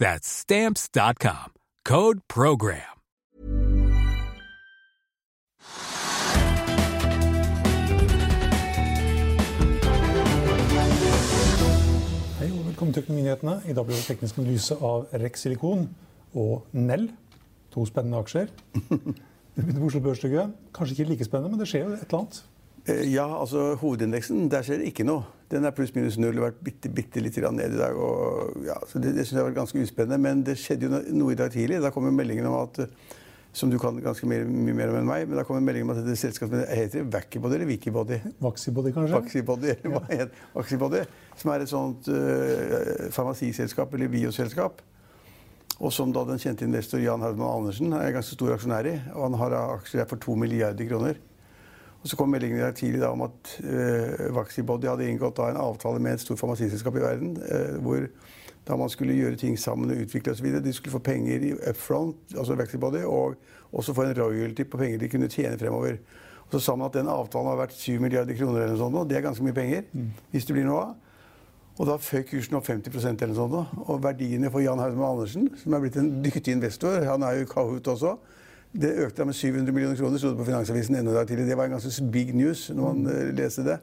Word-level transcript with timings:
That's 0.00 0.26
Stamps.com. 0.26 1.52
Code 1.84 2.20
PROGRAM. 2.26 3.00
Hei 12.38 12.48
og 12.48 12.66
velkommen 12.66 12.94
til 12.94 13.02
Økonominyhetene. 13.02 13.60
I 13.68 13.72
dag 13.72 13.84
blir 13.84 13.94
det 13.94 14.06
teknisk 14.06 14.38
analyse 14.38 14.74
av 14.80 15.04
Rex 15.12 15.44
Silikon 15.44 15.84
og 16.32 16.64
Nell. 16.72 17.10
To 17.76 17.84
spennende 17.84 18.24
aksjer. 18.24 18.48
Det 19.54 19.66
begynner 19.66 19.80
på 19.80 19.86
Oslo 19.86 20.00
Børs, 20.00 20.24
Kanskje 20.74 20.94
ikke 20.96 21.10
like 21.10 21.24
spennende, 21.24 21.50
men 21.50 21.60
det 21.60 21.68
skjer 21.68 21.84
jo 21.84 21.92
et 21.92 22.06
eller 22.06 22.18
annet. 22.22 22.44
Eh, 22.90 23.12
Ja, 23.12 23.26
altså 23.40 23.74
hovedindeksen, 23.80 24.48
der 24.50 24.66
skjer 24.66 24.82
det 24.82 24.90
ikke 24.90 25.06
noe. 25.06 25.24
Den 25.50 25.66
er 25.66 25.74
pluss 25.74 25.94
minus 25.94 26.18
null, 26.20 26.38
vært 26.38 26.60
bitte, 26.62 26.90
bitte 26.94 27.22
litt 27.22 27.36
ned 27.36 27.74
i 27.74 27.78
dag. 27.78 27.96
Og, 27.96 28.60
ja, 28.66 28.76
så 28.86 28.98
det 29.02 29.14
det 29.16 29.26
synes 29.26 29.40
jeg 29.40 29.48
var 29.48 29.56
ganske 29.56 29.82
uspennende. 29.82 30.18
Men 30.18 30.44
det 30.46 30.58
skjedde 30.58 30.86
jo 30.86 31.00
noe 31.18 31.32
i 31.32 31.38
dag 31.38 31.50
tidlig. 31.50 31.80
Da 31.82 31.90
kom 31.90 32.06
jo 32.06 32.12
meldingen 32.14 32.46
om 32.46 32.60
at 32.60 32.84
eh, 32.84 32.92
som 33.52 33.70
du 33.70 33.78
kan 33.82 33.98
ganske 33.98 34.26
mye, 34.30 34.44
mye 34.46 34.76
mer 34.78 34.92
om 34.92 35.00
enn 35.00 35.08
meg, 35.08 35.24
men 35.26 35.40
da 35.40 35.42
kom 35.46 35.56
en 35.58 35.64
melding 35.66 35.82
om 35.82 35.90
at 35.90 36.04
dette 36.04 36.14
selskapet 36.20 36.68
heter 36.70 37.08
Wackybody 37.10 37.56
eller 37.56 37.66
Wikibody? 37.66 38.20
Vaxibody, 38.38 38.92
kanskje? 38.94 39.16
Vaxibody, 39.16 39.72
eller 39.74 39.96
hva 39.96 40.02
heter 40.06 40.44
Vaxibody, 40.54 41.00
som 41.40 41.50
er 41.50 41.64
et 41.64 41.72
sånt 41.72 42.10
uh, 42.14 43.08
farmasiselskap 43.10 43.96
eller 43.98 44.12
bioselskap. 44.12 44.84
Og 45.80 45.90
som 45.96 46.12
da 46.14 46.22
den 46.28 46.38
kjente 46.38 46.66
investor 46.68 47.02
Jan 47.02 47.24
Haugmann 47.24 47.64
Andersen 47.64 47.90
er 47.96 48.14
ganske 48.14 48.36
stor 48.36 48.54
aksjonær 48.54 48.86
i. 48.86 48.94
Og 49.16 49.26
han 49.26 49.38
har 49.40 49.56
aksjer 49.62 50.06
for 50.06 50.20
to 50.22 50.36
milliarder 50.38 50.86
kroner. 50.86 51.18
Og 52.00 52.08
så 52.08 52.16
kom 52.16 52.30
meldingen 52.32 52.62
der 52.62 52.72
tidlig 52.76 53.02
da 53.02 53.10
om 53.12 53.26
at 53.26 53.54
uh, 53.60 54.30
Vaxibody 54.36 54.88
hadde 54.88 55.08
inngått 55.10 55.36
da 55.36 55.50
en 55.50 55.60
avtale 55.60 56.00
med 56.00 56.16
et 56.16 56.22
stort 56.24 56.40
farmasiselskap 56.40 56.96
i 56.96 57.02
verden, 57.04 57.34
eh, 57.44 57.76
hvor 57.84 58.06
da 58.68 58.76
man 58.76 58.88
skulle 58.92 59.16
gjøre 59.16 59.36
ting 59.40 59.58
sammen 59.58 59.90
og 59.92 60.00
utvikle 60.06 60.32
osv. 60.32 60.48
De 60.64 60.72
skulle 60.72 60.94
få 60.94 61.02
penger 61.04 61.44
i 61.44 61.52
upfront, 61.58 62.16
altså 62.38 62.56
Vaxibody, 62.56 63.04
og 63.04 63.36
også 63.72 63.94
få 63.94 64.08
en 64.08 64.16
royalty 64.16 64.64
på 64.64 64.80
penger 64.80 64.98
de 64.98 65.12
kunne 65.12 65.28
tjene 65.28 65.58
fremover. 65.58 66.00
Og 66.46 66.56
så 66.56 66.60
sa 66.64 66.76
man 66.76 66.88
at 66.88 66.96
den 66.96 67.08
avtalen 67.08 67.52
har 67.52 67.60
vært 67.60 67.76
7 67.76 68.00
milliarder 68.02 68.34
kroner, 68.34 68.64
eller 68.64 68.74
noe 68.74 68.82
sånt, 68.82 68.96
og 68.96 69.08
det 69.10 69.18
er 69.18 69.26
ganske 69.28 69.44
mye 69.44 69.54
penger. 69.54 69.84
hvis 70.30 70.48
det 70.48 70.56
blir 70.56 70.66
noe 70.66 70.80
av. 70.82 70.94
Og 71.80 71.86
da 71.88 71.96
føk 71.96 72.26
kursen 72.32 72.56
opp 72.58 72.66
50% 72.66 73.22
eller 73.22 73.34
noe 73.34 73.38
sånt. 73.38 73.76
Og 73.86 74.02
verdiene 74.02 74.50
for 74.50 74.60
Jan 74.60 74.80
Haugmann 74.82 75.14
Andersen, 75.14 75.48
som 75.56 75.74
er 75.74 75.84
blitt 75.84 75.96
en 75.96 76.10
dyktig 76.24 76.52
investor, 76.52 77.04
han 77.06 77.22
er 77.22 77.38
jo 77.40 77.48
Kahoot 77.48 77.88
også, 77.88 78.16
det 78.72 78.90
økte 79.02 79.24
med 79.26 79.34
700 79.34 79.72
millioner 79.74 79.96
kroner, 79.98 80.18
sto 80.18 80.30
det 80.30 80.38
på 80.38 80.44
Finansavisen 80.46 80.94
enda 80.96 81.12
dag 81.16 81.26
tidlig. 81.26 81.48
Det 81.48 81.56
var 81.58 81.66
en 81.66 81.74
ganske 81.78 82.04
big 82.14 82.34
news 82.38 82.68
når 82.70 82.84
man 82.92 83.06
eh, 83.10 83.32
leste 83.34 83.64
det. 83.66 83.78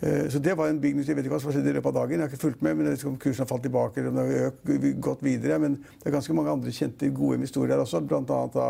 Eh, 0.00 0.28
Så 0.30 0.38
det 0.38 0.54
var 0.56 0.68
en 0.70 0.78
big 0.80 0.94
news. 0.96 1.08
Jeg 1.08 1.16
vet 1.18 1.26
ikke 1.26 1.34
hva 1.34 1.40
som 1.42 1.52
skjedde 1.52 1.72
i 1.72 1.74
løpet 1.76 1.90
av 1.90 1.96
dagen. 1.98 2.20
Jeg 2.20 2.20
har 2.22 2.30
ikke 2.30 2.44
fulgt 2.44 2.62
med, 2.62 2.76
men 2.76 2.86
jeg 2.86 2.92
vet 2.94 3.02
ikke 3.02 3.10
om 3.10 3.18
kursen 3.24 3.42
har 3.44 3.50
falt 3.50 3.66
tilbake 3.66 3.98
eller 4.00 4.10
om 4.14 4.16
det 4.20 4.28
har 4.28 4.52
økt, 4.52 5.02
gått 5.08 5.24
videre. 5.26 5.58
Men 5.58 5.74
det 5.82 6.06
er 6.06 6.14
ganske 6.16 6.38
mange 6.38 6.54
andre 6.54 6.72
kjente, 6.72 7.10
gode 7.18 7.42
historier 7.42 7.74
der 7.74 7.82
også. 7.84 8.00
Blant 8.06 8.30
annet 8.30 8.54
da 8.54 8.68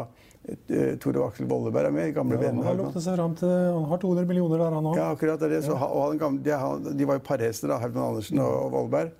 eh, 0.48 0.97
Tore 1.04 1.26
Aksel 1.28 1.47
Volleberg 1.52 1.91
er 1.92 1.97
med. 2.00 2.14
Gamle 2.16 2.41
Ja, 2.41 2.48
han 2.50 2.64
har 2.64 2.81
lukket 2.81 3.04
seg 3.04 3.20
fram 3.20 3.37
til 3.37 3.48
Han 3.52 3.84
har 3.92 4.00
200 4.02 4.26
millioner 4.32 4.56
der, 4.64 4.78
han 4.81 4.88
òg. 4.91 4.97
Ja, 4.97 5.10
akkurat 5.12 5.38
det 5.44 5.50
er 5.50 5.56
det. 5.58 5.64
Så, 5.69 5.76
og 5.76 6.16
han 6.16 6.41
de, 6.42 6.56
de 6.97 7.06
var 7.12 7.20
jo 7.20 7.26
parhester, 7.28 7.76
Herman 7.76 8.08
Andersen 8.08 8.41
og, 8.41 8.56
og 8.64 8.72
Volleberg. 8.78 9.12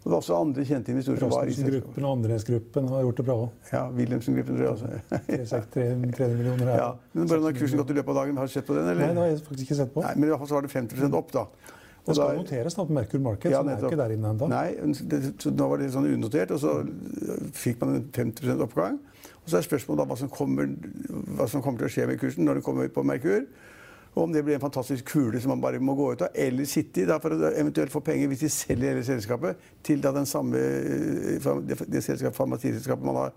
Og 0.00 0.04
det 0.06 0.10
var 0.14 0.20
også 0.22 0.36
andre 0.40 0.62
kjente 0.64 0.92
investorer 0.94 1.18
som 1.20 1.28
var 1.34 1.42
i. 1.44 1.50
Rasmussen-gruppen 1.52 2.04
og 2.08 2.12
Andres-gruppen 2.16 2.86
har 2.88 3.02
gjort 3.04 3.18
det 3.20 3.24
bra 3.26 3.34
òg. 3.42 3.50
Ja, 3.72 3.82
Wilhelmsen-gruppen 3.98 4.56
tror 4.56 4.64
jeg 4.64 4.72
også. 4.72 5.60
300 5.74 6.36
millioner 6.38 6.70
her. 6.72 6.78
Ja, 6.80 6.86
men 7.12 7.28
hvordan 7.28 7.44
har 7.50 7.58
kursen 7.58 7.82
gått 7.82 7.92
i 7.92 7.96
løpet 7.98 8.14
av 8.14 8.20
dagen? 8.22 8.38
Har 8.40 8.48
du 8.48 8.52
sett 8.54 8.66
på 8.66 8.76
den, 8.78 8.88
Nei, 8.88 8.94
det 9.10 9.18
har 9.20 9.28
jeg 9.28 9.42
faktisk 9.44 9.66
ikke 9.68 9.78
sett 9.82 9.92
på. 9.92 10.04
Nei, 10.06 10.14
men 10.16 10.24
i 10.24 10.32
hvert 10.32 10.40
fall 10.40 10.48
så 10.48 10.56
var 10.56 10.64
det 10.66 10.72
50 10.72 11.14
opp, 11.20 11.32
da. 11.36 11.44
Og 12.00 12.06
Det 12.06 12.14
skal 12.16 12.30
da- 12.32 12.40
noteres 12.40 12.74
da 12.78 12.84
på 12.88 12.96
Merkur 12.96 13.20
Market, 13.20 13.50
Ja, 13.52 13.58
som 13.60 13.68
er 13.68 13.74
nettopp. 13.76 13.92
ikke 13.92 14.00
der 14.00 14.14
inne 14.16 14.28
ennå. 14.32 14.48
Nei, 14.48 14.68
det, 15.12 15.20
så 15.44 15.50
nå 15.52 15.68
var 15.68 15.76
det 15.82 15.90
sånn 15.92 16.08
unotert, 16.08 16.50
og 16.56 16.60
så 16.64 16.78
fikk 17.52 17.80
man 17.84 17.94
en 17.96 18.08
50% 18.10 18.64
oppgang. 18.64 18.96
Og 19.44 19.48
så 19.52 19.58
er 19.60 19.66
spørsmålet 19.68 19.98
da 20.00 20.04
hva 20.08 20.16
som, 20.16 20.28
kommer, 20.32 20.66
hva 21.36 21.46
som 21.48 21.60
kommer 21.62 21.78
til 21.84 21.88
å 21.88 21.92
skje 21.92 22.06
med 22.08 22.18
kursen 22.20 22.44
når 22.48 22.54
det 22.60 22.64
kommer 22.64 22.88
på 22.88 23.04
Merkur. 23.04 23.44
Og 24.16 24.24
om 24.24 24.32
det 24.34 24.42
blir 24.42 24.56
en 24.56 24.62
fantastisk 24.62 25.06
kule 25.12 25.38
som 25.40 25.52
man 25.52 25.60
bare 25.62 25.78
må 25.82 25.94
gå 25.94 26.08
ut 26.14 26.24
av, 26.26 26.34
eller 26.34 26.66
sitte 26.66 27.04
i 27.04 27.06
da, 27.06 27.20
for 27.22 27.36
å 27.36 27.52
eventuelt 27.52 27.92
få 27.92 28.02
penger 28.02 28.30
hvis 28.32 28.42
de 28.42 28.50
selger 28.50 28.94
hele 28.94 29.04
selskapet 29.06 29.68
til 29.86 30.02
da 30.02 30.10
den 30.16 30.26
samme, 30.26 30.58
eh, 30.58 31.48
det, 31.68 31.78
det 31.86 32.02
selskapet, 32.02 32.36
farmasiselskapet 32.36 33.06
man 33.06 33.20
har 33.20 33.36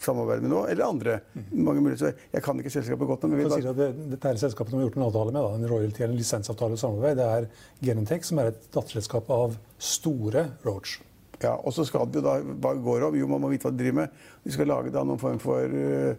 samarbeidet 0.00 0.46
med 0.46 0.54
nå, 0.54 0.64
eller 0.70 0.86
andre. 0.86 1.18
Mange 1.52 1.82
muligheter. 1.84 2.16
Jeg 2.32 2.44
kan 2.46 2.60
ikke 2.60 2.72
selskapet 2.72 3.10
godt 3.10 3.26
nok. 3.28 3.46
at 3.52 3.70
det, 3.76 3.88
dette 4.14 4.30
er 4.30 4.40
selskapet 4.40 4.72
de 4.72 4.80
har 4.80 4.86
gjort 4.88 5.00
en 5.00 5.08
avtale 5.10 5.34
med, 5.34 5.42
da, 5.42 5.54
en 5.58 5.72
royalty 5.74 6.04
eller 6.04 6.14
en 6.14 6.20
lisensavtale 6.22 6.78
og 6.78 6.84
samarbeid. 6.84 7.20
Det 7.20 7.30
er 7.38 7.48
Genentech, 7.90 8.28
som 8.30 8.40
er 8.40 8.52
et 8.54 8.70
datterselskap 8.74 9.32
av 9.34 9.58
store 9.82 10.48
Roach. 10.64 11.00
Ja, 11.42 11.58
og 11.58 11.74
så 11.76 11.84
skal 11.84 12.08
det 12.08 12.22
jo 12.22 12.24
da, 12.24 12.38
hva 12.40 12.72
går 12.78 13.02
det 13.02 13.08
om? 13.10 13.16
Jo, 13.18 13.28
man 13.28 13.42
må 13.42 13.50
vite 13.52 13.68
hva 13.68 13.74
de 13.74 13.82
driver 13.82 14.04
med. 14.04 14.22
De 14.46 14.54
skal 14.54 14.70
lage 14.70 14.94
da 14.94 15.02
noen 15.04 15.20
form 15.20 15.40
for 15.42 15.76
eh, 15.80 16.14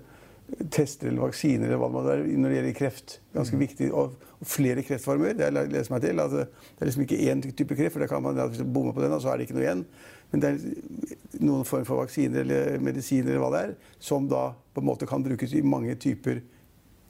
tester 0.72 1.10
eller 1.10 1.26
vaksiner 1.26 1.68
eller 1.68 1.80
hva 1.82 1.90
det 1.90 1.96
måtte 1.96 2.12
være 2.12 2.40
når 2.40 2.52
det 2.52 2.58
gjelder 2.60 2.78
kreft. 2.78 3.20
Ganske 3.36 3.60
viktig. 3.60 3.92
Og, 3.94 4.16
flere 4.46 4.84
kreftformer. 4.86 5.34
Det 5.34 5.48
jeg 5.48 5.70
leser 5.72 5.94
meg 5.94 6.04
til. 6.04 6.20
Altså, 6.22 6.44
det 6.46 6.84
er 6.84 6.90
liksom 6.90 7.06
ikke 7.06 7.22
én 7.32 7.44
type 7.46 7.78
kreft, 7.78 7.96
for 7.96 8.04
da 8.04 8.10
kan 8.10 8.24
man 8.24 8.38
hvis 8.44 8.62
du 8.62 8.68
bommer 8.68 8.94
på 8.94 9.02
den, 9.02 9.16
og 9.16 9.24
så 9.24 9.32
er 9.32 9.40
det 9.40 9.48
ikke 9.48 9.58
noe 9.58 9.66
igjen. 9.66 9.86
Men 10.32 10.44
det 10.44 10.50
er 10.50 11.46
noen 11.46 11.68
form 11.68 11.86
for 11.88 12.02
vaksiner 12.04 12.44
eller 12.44 12.84
medisiner 12.84 13.32
eller 13.32 13.44
hva 13.46 13.52
det 13.54 13.64
er, 13.64 13.74
som 14.04 14.28
da 14.30 14.50
på 14.76 14.84
en 14.84 14.90
måte 14.90 15.08
kan 15.10 15.24
brukes 15.26 15.54
i 15.56 15.64
mange 15.66 15.96
typer 16.02 16.42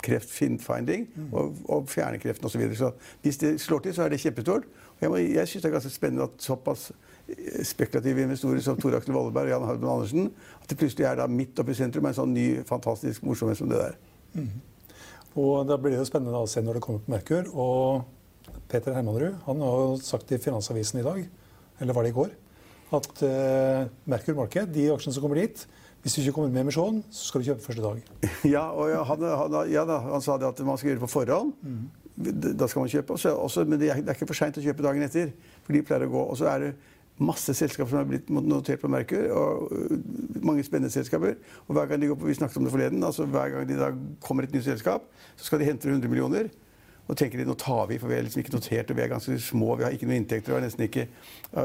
kreftfinding 0.03 1.07
og, 1.31 1.55
og 1.69 1.87
fjerne 1.89 2.19
kreften 2.19 2.45
osv. 2.45 2.51
Så, 2.51 2.59
videre. 2.59 2.75
så 2.75 2.91
hvis 3.23 3.37
det 3.41 3.53
slår 3.61 3.79
til, 3.85 3.93
så 3.95 4.03
er 4.05 4.09
det 4.09 4.19
kjempestort. 4.19 4.63
Jeg, 5.01 5.09
må- 5.09 5.17
jeg 5.17 5.47
syns 5.47 5.63
det 5.63 5.69
er 5.69 5.73
ganske 5.79 5.89
spennende 5.95 6.23
at 6.23 6.41
såpass 6.43 6.91
eh, 7.27 7.63
spekulative 7.63 8.21
investorer 8.23 8.61
som 8.63 8.77
Tor 8.79 8.95
Aksel 8.95 9.13
Volleberg 9.15 9.49
og 9.49 9.55
Jan 9.55 9.67
Harden 9.67 9.89
Andersen 9.89 10.31
at 10.61 10.69
det 10.69 10.77
plutselig 10.77 11.05
er 11.09 11.15
da 11.19 11.27
midt 11.27 11.59
oppe 11.59 11.71
i 11.71 11.75
sentrum 11.79 12.05
en 12.05 12.13
sånn 12.15 12.33
ny, 12.35 12.45
fantastisk 12.67 13.23
morsomhet 13.27 13.57
som 13.59 13.69
det 13.71 13.81
der. 13.81 13.97
Og 15.35 15.65
da 15.67 15.75
blir 15.77 15.97
det 15.97 16.07
spennende 16.07 16.39
å 16.39 16.47
se 16.47 16.61
når 16.63 16.77
det 16.79 16.83
kommer 16.85 17.01
på 17.03 17.11
Merkur. 17.11 17.49
Og 17.51 18.05
Peter 18.71 18.95
Hermanrud 18.95 19.35
han 19.45 19.59
har 19.61 19.81
jo 19.83 19.97
sagt 20.03 20.31
i 20.31 20.39
Finansavisen 20.41 21.01
i 21.01 21.05
dag, 21.05 21.25
eller 21.81 21.93
var 21.97 22.05
det 22.07 22.13
i 22.13 22.15
går, 22.15 22.29
at 22.95 23.23
uh, 23.25 23.81
Merkur 24.09 24.37
Market, 24.37 24.69
de 24.71 24.87
aksjene 24.93 25.13
som 25.17 25.25
kommer 25.25 25.41
dit 25.41 25.65
Hvis 26.05 26.13
du 26.13 26.21
ikke 26.21 26.35
kommer 26.37 26.51
med 26.53 26.61
emisjon, 26.61 26.99
så 27.09 27.23
skal 27.31 27.41
du 27.41 27.47
kjøpe 27.49 27.63
første 27.65 27.81
dag. 27.81 28.01
Ja, 28.55 28.61
han, 29.09 29.23
han, 29.25 29.55
ja, 29.73 29.85
da, 29.89 29.95
han 30.05 30.21
sa 30.21 30.35
det 30.37 30.45
at 30.51 30.59
man 30.67 30.77
skal 30.77 30.91
gjøre 30.91 30.99
det 30.99 31.05
på 31.07 31.09
forhånd. 31.15 31.55
Da 32.61 32.67
skal 32.69 32.83
man 32.83 32.91
kjøpe. 32.93 33.15
Også, 33.17 33.31
også, 33.33 33.63
men 33.65 33.81
det 33.81 33.89
er, 33.89 34.03
det 34.05 34.13
er 34.13 34.19
ikke 34.19 34.27
for 34.29 34.37
seint 34.37 34.59
å 34.61 34.63
kjøpe 34.63 34.85
dagen 34.85 35.01
etter. 35.07 35.31
For 35.65 35.73
de 35.73 35.81
pleier 35.87 36.05
å 36.05 36.11
gå. 36.13 36.21
Og 36.29 36.37
så 36.37 36.51
er 36.51 36.61
det 36.67 36.69
masse 37.25 37.55
selskaper 37.57 37.89
som 37.89 38.03
er 38.03 38.09
blitt 38.11 38.29
notert 38.29 38.83
på 38.83 38.91
Merkur. 38.93 39.25
og 39.33 39.73
Mange 40.45 40.61
spennende 40.67 40.93
selskaper. 40.93 41.39
Og 41.65 41.73
hver 41.79 41.89
gang 41.89 42.03
de 42.05 42.11
går 42.11 42.21
på, 42.21 42.29
Vi 42.29 42.37
snakket 42.37 42.61
om 42.61 42.69
det 42.69 42.75
forleden. 42.75 43.03
altså 43.03 43.25
Hver 43.25 43.55
gang 43.55 43.65
de 43.71 43.79
da 43.81 43.89
kommer 44.21 44.45
et 44.45 44.53
nytt 44.53 44.67
selskap, 44.69 45.09
så 45.35 45.49
skal 45.49 45.63
de 45.63 45.71
hente 45.71 45.89
100 45.89 46.05
millioner. 46.11 46.53
Og 47.05 47.17
tenker 47.17 47.37
de 47.37 47.45
nå 47.45 47.53
tar 47.61 47.85
vi, 47.89 47.99
for 48.01 48.09
vi 48.09 48.17
er 48.17 48.23
liksom 48.25 48.41
ikke 48.41 48.55
notert, 48.55 48.89
og 48.89 48.97
vi 48.97 49.03
er 49.03 49.11
ganske 49.11 49.37
små, 49.45 49.75
vi 49.77 49.85
har 49.85 49.93
ikke 49.93 50.07
noen 50.09 50.23
inntekter, 50.23 50.49
vi 50.49 50.57
har 50.57 50.63
nesten 50.65 50.87
ikke, 50.87 51.05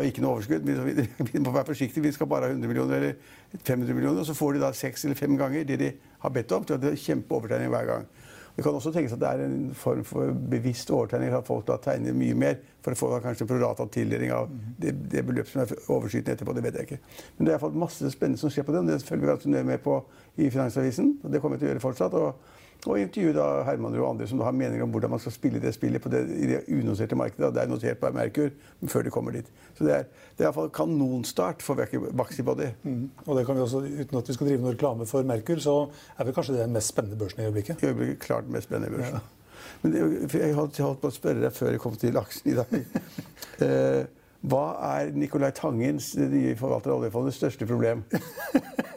ikke 0.05 0.25
noe 0.25 0.35
overskudd. 0.35 0.67
Vi, 0.69 1.07
vi, 1.31 1.41
må 1.41 1.55
være 1.55 1.71
forsiktige, 1.71 2.05
vi 2.05 2.13
skal 2.13 2.29
bare 2.29 2.51
ha 2.51 2.57
100 2.57 2.69
millioner 2.69 2.99
eller 2.99 3.15
500 3.63 3.95
millioner. 3.97 4.21
Og 4.21 4.29
så 4.29 4.37
får 4.37 4.57
de 4.57 4.65
da 4.67 4.73
seks 4.77 5.07
eller 5.09 5.17
fem 5.17 5.39
ganger 5.41 5.65
det 5.69 5.81
de 5.81 5.95
har 6.25 6.35
bedt 6.35 6.53
om. 6.53 6.67
Så 6.69 6.77
det 6.81 6.93
er 6.93 7.01
kjempeovertegning 7.07 7.73
hver 7.73 7.89
gang. 7.89 8.11
Det 8.57 8.65
kan 8.67 8.77
også 8.77 8.93
tenkes 8.93 9.15
at 9.15 9.21
det 9.23 9.29
er 9.31 9.43
en 9.47 9.75
form 9.79 10.05
for 10.05 10.37
bevisst 10.53 10.91
overtegning. 10.93 11.33
At 11.33 11.49
folk 11.49 11.65
da 11.71 11.79
tegner 11.81 12.13
mye 12.13 12.37
mer 12.37 12.59
for 12.85 12.93
å 12.93 12.99
få 13.01 13.11
kanskje 13.25 13.49
prorata 13.49 13.87
tildeling 13.95 14.35
av 14.37 14.51
det, 14.53 14.93
det 15.09 15.25
beløpet 15.25 15.55
som 15.55 15.63
er 15.63 15.73
overskytende 15.87 16.37
etterpå. 16.37 16.57
Det 16.57 16.65
vet 16.67 16.81
jeg 16.81 16.89
ikke. 16.91 16.99
Men 17.39 17.47
det 17.47 17.55
er 17.55 17.57
iallfall 17.57 17.79
masse 17.81 18.13
spennende 18.13 18.43
som 18.43 18.53
skjer 18.53 18.67
på 18.69 18.75
det. 18.77 18.83
og 18.83 18.91
Det 18.91 19.01
følger 19.09 19.25
vi 19.25 19.33
ganske 19.33 19.55
nøye 19.55 19.69
med 19.71 19.81
på 19.85 19.97
i 20.37 20.51
Finansavisen. 20.51 21.15
og 21.25 21.33
Det 21.33 21.41
kommer 21.41 21.57
vi 21.57 21.65
til 21.65 21.71
å 21.71 21.73
gjøre 21.73 21.87
fortsatt. 21.87 22.19
og 22.21 22.59
og 22.87 23.01
intervjue 23.01 23.35
da 23.37 23.47
Herman 23.67 23.97
og 23.99 24.07
andre 24.09 24.27
som 24.29 24.41
har 24.45 24.55
meninger 24.57 24.85
om 24.85 24.93
hvordan 24.95 25.13
man 25.13 25.21
skal 25.21 25.35
spille 25.35 25.61
det 25.61 25.75
spillet 25.77 26.03
på 26.03 26.09
det, 26.13 26.23
i 26.33 26.47
det 26.49 26.61
unoterte 26.69 27.19
markedet. 27.19 27.53
Det 27.55 27.63
er 27.63 27.69
notert 27.69 27.99
på 28.01 28.13
Merkur 28.17 28.53
før 28.89 29.05
de 29.05 29.13
kommer 29.13 29.37
dit. 29.37 29.51
Så 29.77 29.85
det 29.85 29.97
er, 29.97 30.07
det 30.37 30.45
er 30.45 30.49
iallfall 30.49 30.71
kanonstart 30.75 31.63
for 31.63 31.77
Vaxibody. 31.77 32.71
Mm. 32.83 33.11
Og 33.27 33.37
det 33.37 33.45
kan 33.47 33.59
vi 33.59 33.67
også, 33.67 33.83
uten 33.85 34.23
at 34.23 34.29
vi 34.29 34.37
skal 34.37 34.49
drive 34.49 34.63
noe 34.63 34.73
reklame 34.73 35.09
for 35.11 35.27
Merkur, 35.29 35.61
så 35.61 35.77
er 36.17 36.25
vel 36.25 36.37
kanskje 36.37 36.57
det 36.57 36.65
den 36.65 36.79
mest 36.79 36.95
spennende 36.95 37.21
børsen 37.21 37.43
i 37.43 37.51
øyeblikket? 37.51 37.83
I 37.83 37.91
øyeblikket 37.93 38.25
klart 38.25 38.49
den 38.49 38.57
mest 38.57 38.71
spennende 38.71 38.97
børsen. 38.97 39.21
Ja. 39.21 39.37
Men 39.83 39.93
det, 39.93 40.35
jeg 40.35 40.55
holdt, 40.57 40.81
holdt 40.81 41.01
på 41.03 41.11
å 41.11 41.15
spørre 41.15 41.45
deg 41.45 41.53
før 41.57 41.75
jeg 41.75 41.83
kom 41.83 42.01
til 42.01 42.17
laksen 42.17 42.53
i 42.53 42.57
dag. 42.57 42.75
eh, 43.67 44.03
hva 44.41 44.67
er 44.97 45.11
Nicolai 45.13 45.53
Tangens, 45.57 46.15
det 46.17 46.31
nye 46.33 46.57
forvalter 46.57 46.95
av 46.95 47.03
oljefondet, 47.03 47.37
største 47.37 47.69
problem? 47.69 48.07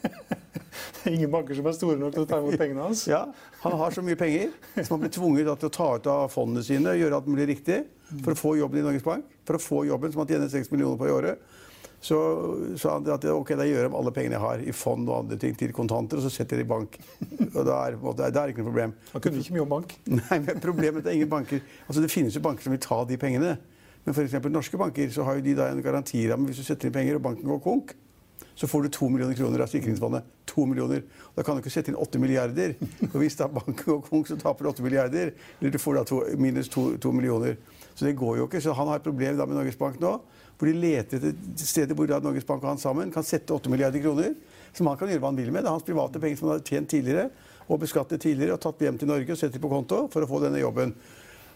ingen 1.15 1.31
banker 1.31 1.57
som 1.57 1.67
er 1.67 1.75
store 1.77 1.97
nok 2.00 2.13
til 2.15 2.25
å 2.25 2.29
ta 2.29 2.39
imot 2.41 2.59
pengene 2.59 2.85
hans. 2.88 3.05
Ja, 3.09 3.25
Han 3.63 3.75
har 3.79 3.95
så 3.95 4.03
mye 4.05 4.19
penger 4.19 4.53
som 4.81 4.95
han 4.95 5.05
blir 5.05 5.13
tvunget 5.13 5.50
til 5.50 5.69
å 5.69 5.73
ta 5.79 5.89
ut 5.97 6.07
av 6.11 6.29
fondene 6.33 6.63
sine 6.65 6.94
og 6.94 7.01
gjøre 7.01 7.19
alt 7.19 7.29
mulig 7.31 7.50
riktig 7.55 7.83
for 8.21 8.33
å 8.33 8.39
få 8.39 8.55
jobben 8.59 8.81
i 8.81 8.85
Norges 8.85 9.05
Bank. 9.05 9.27
For 9.47 9.57
å 9.57 9.61
få 9.61 9.83
jobben 9.89 10.13
som 10.13 10.23
han 10.23 10.31
tjener 10.31 10.51
6 10.51 10.71
millioner 10.73 11.00
på 11.00 11.09
i 11.09 11.13
året. 11.13 11.59
Så 12.03 12.17
sa 12.79 12.97
han 12.97 13.07
at 13.13 13.23
ok, 13.31 13.53
da 13.55 13.63
gjør 13.63 13.85
jeg 13.85 13.91
alle 13.95 14.11
pengene 14.11 14.35
jeg 14.35 14.44
har 14.44 14.63
i 14.67 14.73
fond 14.75 15.07
og 15.07 15.21
andre 15.21 15.38
ting, 15.39 15.53
til 15.55 15.71
kontanter, 15.75 16.19
og 16.19 16.25
så 16.25 16.31
setter 16.33 16.59
jeg 16.59 16.65
det 16.65 16.67
i 16.67 16.71
bank. 16.73 16.97
Og 17.53 17.61
da 17.63 17.77
er, 17.88 17.95
det 17.95 18.41
er 18.41 18.51
ikke 18.51 18.59
noe 18.59 18.71
problem. 18.73 18.95
Han 19.13 19.23
kunne 19.23 19.39
ikke 19.39 19.55
mye 19.55 19.63
om 19.63 19.71
bank. 19.71 19.95
Nei, 20.19 20.39
men 20.44 20.59
problemet 20.63 21.07
er 21.07 21.15
ingen 21.15 21.31
banker. 21.31 21.63
Altså 21.88 22.03
Det 22.03 22.11
finnes 22.11 22.35
jo 22.35 22.44
banker 22.44 22.67
som 22.67 22.75
vil 22.75 22.83
ta 22.83 23.00
de 23.07 23.19
pengene. 23.21 23.55
Men 24.03 24.17
f.eks. 24.17 24.35
norske 24.51 24.79
banker 24.79 25.13
så 25.15 25.23
har 25.23 25.39
jo 25.39 25.45
de 25.45 25.55
da 25.55 25.69
en 25.71 25.79
garantiramme 25.83 26.50
hvis 26.50 26.59
du 26.59 26.67
setter 26.67 26.89
inn 26.89 26.95
penger 26.97 27.21
og 27.21 27.23
banken 27.23 27.47
går 27.47 27.61
konk 27.63 27.95
så 28.55 28.67
får 28.69 28.83
du 28.83 28.89
to 28.94 29.09
millioner 29.09 29.35
kroner 29.38 29.63
av 29.65 29.71
sikringsfondet. 29.71 30.25
To 30.45 30.65
millioner. 30.69 31.01
Da 31.35 31.44
kan 31.44 31.57
du 31.57 31.63
ikke 31.63 31.73
sette 31.73 31.89
inn 31.89 31.97
åtte 31.97 32.19
milliarder. 32.21 32.75
Og 33.09 33.17
hvis 33.23 33.38
da 33.39 33.47
banken 33.50 33.79
går 33.79 34.03
konk, 34.05 34.29
så 34.29 34.38
taper 34.38 34.65
du 34.65 34.69
åtte 34.69 34.85
milliarder. 34.85 35.33
Eller 35.59 35.73
du 35.73 35.79
får 35.81 35.97
da 35.97 36.03
to, 36.09 36.19
minus 36.38 36.69
to, 36.73 36.91
to, 37.01 37.13
millioner. 37.15 37.57
Så 37.95 38.05
det 38.05 38.13
går 38.19 38.38
jo 38.41 38.47
ikke. 38.50 38.61
Så 38.61 38.75
han 38.77 38.91
har 38.91 39.01
et 39.01 39.07
problem 39.07 39.39
da 39.39 39.47
med 39.50 39.57
Norges 39.57 39.79
Bank 39.79 39.97
nå. 40.03 40.19
For 40.59 40.69
de 40.69 40.75
leter 40.77 41.17
etter 41.17 41.65
steder 41.65 41.97
hvor 41.97 42.09
da 42.09 42.21
Norges 42.21 42.45
Bank 42.45 42.61
og 42.61 42.75
han 42.75 42.81
sammen 42.81 43.13
kan 43.13 43.25
sette 43.25 43.55
åtte 43.55 43.73
milliarder 43.73 44.03
kroner. 44.03 44.38
Som 44.73 44.91
han 44.91 45.01
kan 45.01 45.09
gjøre 45.09 45.23
hva 45.23 45.33
han 45.33 45.41
vil 45.41 45.50
med. 45.50 45.65
Det 45.65 45.71
er 45.71 45.77
hans 45.79 45.89
private 45.89 46.21
penger 46.21 46.39
som 46.39 46.51
han 46.51 46.59
har 46.59 46.69
tjent 46.69 46.94
tidligere 46.94 47.31
og 47.71 47.79
beskattet 47.79 48.21
tidligere 48.21 48.57
og 48.57 48.63
tatt 48.63 48.81
hjem 48.83 48.97
til 49.00 49.09
Norge 49.09 49.35
og 49.35 49.39
setter 49.39 49.61
på 49.61 49.71
konto 49.71 50.05
for 50.13 50.25
å 50.25 50.29
få 50.29 50.41
denne 50.44 50.61
jobben. 50.61 50.94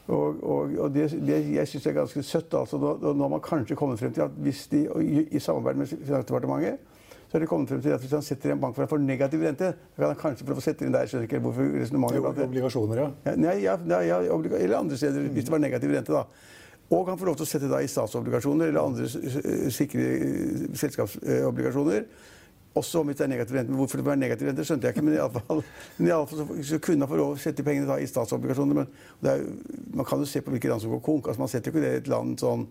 Og, 0.08 0.44
og, 0.44 0.76
og 0.80 0.94
det, 0.94 1.10
det, 1.28 1.38
jeg 1.52 1.68
syns 1.68 1.88
er 1.90 1.96
ganske 1.98 2.24
søtt. 2.24 2.54
altså 2.54 2.78
nå, 2.80 2.94
nå, 3.02 3.24
har 3.24 3.32
man 3.34 3.44
kanskje 3.44 3.76
kommet 3.76 4.00
frem 4.00 4.14
til 4.16 4.24
at 4.24 4.38
hvis 4.40 4.68
de, 4.72 4.86
i, 5.32 5.40
samarbeid 5.40 5.82
med 5.82 5.88
Finansdepartementet 5.88 6.94
så 7.28 7.36
har 7.36 7.44
de 7.44 7.48
kommet 7.48 7.70
frem 7.70 7.82
til 7.84 7.92
at 7.92 8.00
hvis 8.00 8.14
han 8.16 8.22
setter 8.24 8.50
i 8.50 8.54
en 8.54 8.60
bank 8.62 8.76
for 8.76 8.86
å 8.86 8.88
få 8.88 9.02
negativ 9.04 9.42
rente, 9.44 9.74
så 9.76 10.00
kan 10.00 10.14
han 10.14 10.20
kanskje 10.22 10.46
prøve 10.48 10.62
å 10.62 10.64
sette 10.64 10.86
inn 10.88 10.94
der. 10.96 11.04
Jeg 11.04 11.12
skjønner 11.12 11.28
ikke 11.28 11.42
hvorfor 11.44 11.74
resonnementet 11.74 12.40
Obligasjoner, 12.46 13.02
ja. 13.02 13.34
Nei, 13.36 13.56
ja, 13.66 13.74
ja 14.08 14.20
obliga 14.32 14.62
eller 14.62 14.80
andre 14.80 15.00
steder, 15.00 15.26
mm. 15.26 15.34
hvis 15.36 15.50
det 15.50 15.52
var 15.52 15.60
negativ 15.60 15.92
rente. 15.92 16.16
da. 16.16 16.24
Og 16.96 17.12
han 17.12 17.20
får 17.20 17.28
lov 17.28 17.36
til 17.42 17.44
å 17.44 17.50
sette 17.50 17.68
det 17.68 17.82
i 17.84 17.92
statsobligasjoner 17.92 18.72
eller 18.72 18.80
andre 18.80 19.72
sikre 19.76 20.08
selskapsobligasjoner. 20.80 22.08
Også 22.78 23.02
om 23.02 23.12
det 23.12 23.20
er 23.26 23.32
negativ 23.32 23.58
rente. 23.58 23.74
Men 23.74 23.82
hvorfor 23.82 24.02
det 24.02 24.08
var 24.08 24.20
negativ 24.20 24.50
rente, 24.50 24.66
skjønte 24.68 24.90
jeg 24.90 24.96
ikke. 24.96 25.06
Men 25.08 25.18
iallfall 25.18 25.64
så, 26.64 26.80
kunne 26.80 27.04
man 27.04 27.12
få 27.12 27.22
lov 27.22 27.36
å 27.36 27.40
sette 27.42 27.66
pengene 27.66 27.90
da, 27.90 28.00
i 28.02 28.10
statsobligasjoner. 28.10 28.82
Men 28.82 29.32
er, 29.34 29.46
man 29.98 30.08
kan 30.08 30.22
jo 30.22 30.30
se 30.30 30.44
på 30.46 30.54
hvilke 30.54 30.72
land 30.72 30.84
som 30.84 30.94
går 30.96 31.06
konk. 31.06 31.30
Altså, 31.30 31.44
man 31.44 31.52
setter 31.52 31.72
jo 31.72 31.78
ikke 31.78 31.88
det 31.88 31.96
i 31.96 32.04
et 32.04 32.12
land 32.12 32.38
sånn 32.42 32.68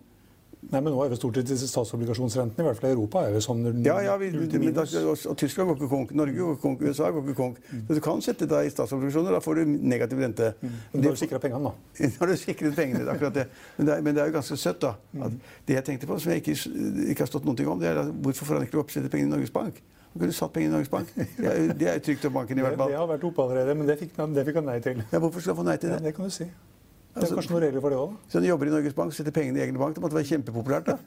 Nei, 0.67 0.79
men 0.81 0.89
nå 0.89 0.99
er 0.99 1.11
jo 1.13 1.17
stort 1.19 1.37
sett 1.37 1.61
statsobligasjonsrentene, 1.69 2.63
i 2.63 2.65
hvert 2.65 2.79
fall 2.79 2.89
i 2.89 2.95
Europa, 2.95 3.21
er 3.23 3.35
jo 3.37 3.41
sånn 3.45 3.61
Ja, 3.85 3.99
ja, 4.03 4.15
vi, 4.19 4.31
men 4.33 4.73
da, 4.75 4.83
og, 4.83 5.35
Tyskland 5.39 5.69
går 5.69 5.77
ikke 5.77 5.89
konk. 5.91 6.13
Norge 6.17 6.33
går 6.35 6.55
ikke 6.55 6.63
konk. 6.63 6.81
USA 6.83 7.11
går 7.13 7.23
ikke 7.23 7.37
konk. 7.37 7.59
Mm. 7.69 7.83
Så 7.87 7.97
du 7.97 8.01
kan 8.03 8.23
sette 8.25 8.47
deg 8.49 8.67
i 8.67 8.71
statsobligasjoner. 8.73 9.37
Da 9.37 9.41
får 9.43 9.61
du 9.61 9.75
negativ 9.93 10.23
rente. 10.23 10.49
Mm. 10.59 10.73
Da 10.95 11.03
har 11.05 11.15
du 11.15 11.21
sikra 11.21 11.41
pengene, 11.43 11.69
da. 11.69 11.73
Da 12.17 12.23
har 12.23 12.33
du 12.33 12.41
sikret 12.41 12.75
pengene, 12.75 13.05
akkurat 13.13 13.37
det. 13.37 13.45
Men 13.77 13.87
det, 13.87 13.93
er, 13.93 14.07
men 14.07 14.17
det 14.17 14.23
er 14.23 14.31
jo 14.31 14.37
ganske 14.39 14.57
søtt, 14.59 14.81
da. 14.83 14.95
At 15.29 15.37
det 15.69 15.77
jeg 15.77 15.87
tenkte 15.91 16.09
på, 16.09 16.17
som 16.23 16.33
jeg 16.33 16.43
ikke, 16.43 16.57
ikke 17.13 17.23
har 17.23 17.31
stått 17.31 17.47
noe 17.47 17.69
om, 17.69 17.79
det 17.83 17.91
er 17.93 18.01
da, 18.01 18.07
hvorfor 18.09 18.49
får 18.49 18.59
han 18.59 18.67
ikke 18.67 18.81
oppsette 18.81 19.13
pengene 19.13 19.31
i 19.31 19.35
Norges 19.37 19.53
Bank? 19.55 19.79
Han 20.17 20.23
kunne 20.23 20.33
satt 20.33 20.53
pengene 20.53 20.71
i 20.71 20.73
Norges 20.73 20.89
Bank. 20.89 21.09
Det 21.13 21.45
er, 21.45 21.67
det 21.77 21.89
er 21.91 21.99
trygt 22.01 22.23
av 22.25 22.31
banken 22.33 22.57
i 22.57 22.63
hvert 22.65 22.73
fall. 22.73 22.89
Det, 22.89 22.95
det 22.95 23.01
har 23.03 23.09
vært 23.11 23.25
oppe 23.27 23.43
allerede, 23.43 23.75
men 23.77 23.85
det 23.85 23.97
fikk, 23.99 24.15
det 24.33 24.45
fikk 24.47 24.55
han 24.57 24.65
nei 24.71 24.77
til. 24.81 25.03
Ja, 25.11 25.19
hvorfor 25.21 25.43
skal 25.43 25.53
han 25.53 25.59
få 25.59 25.65
nei 25.67 25.75
til 25.77 25.91
det? 25.91 25.99
Ja, 25.99 26.05
det 26.07 26.13
kan 26.17 26.25
du 26.25 26.33
si. 26.33 26.47
Det 27.17 27.27
er 27.27 27.37
kanskje 27.37 27.53
noen 27.53 27.63
regler 27.67 27.83
for 27.83 27.93
det 27.93 27.99
òg? 28.01 28.15
Hvis 28.25 28.37
han 28.39 28.47
jobber 28.47 28.69
i 28.69 28.73
Norges 28.73 28.95
Bank 28.97 29.13
og 29.13 29.17
setter 29.17 29.35
pengene 29.35 29.61
i 29.61 29.63
egen 29.67 29.77
bank, 29.77 29.93
det 29.93 30.01
måtte 30.01 30.17
være 30.17 30.29
kjempepopulært. 30.31 30.89
da. 30.89 30.97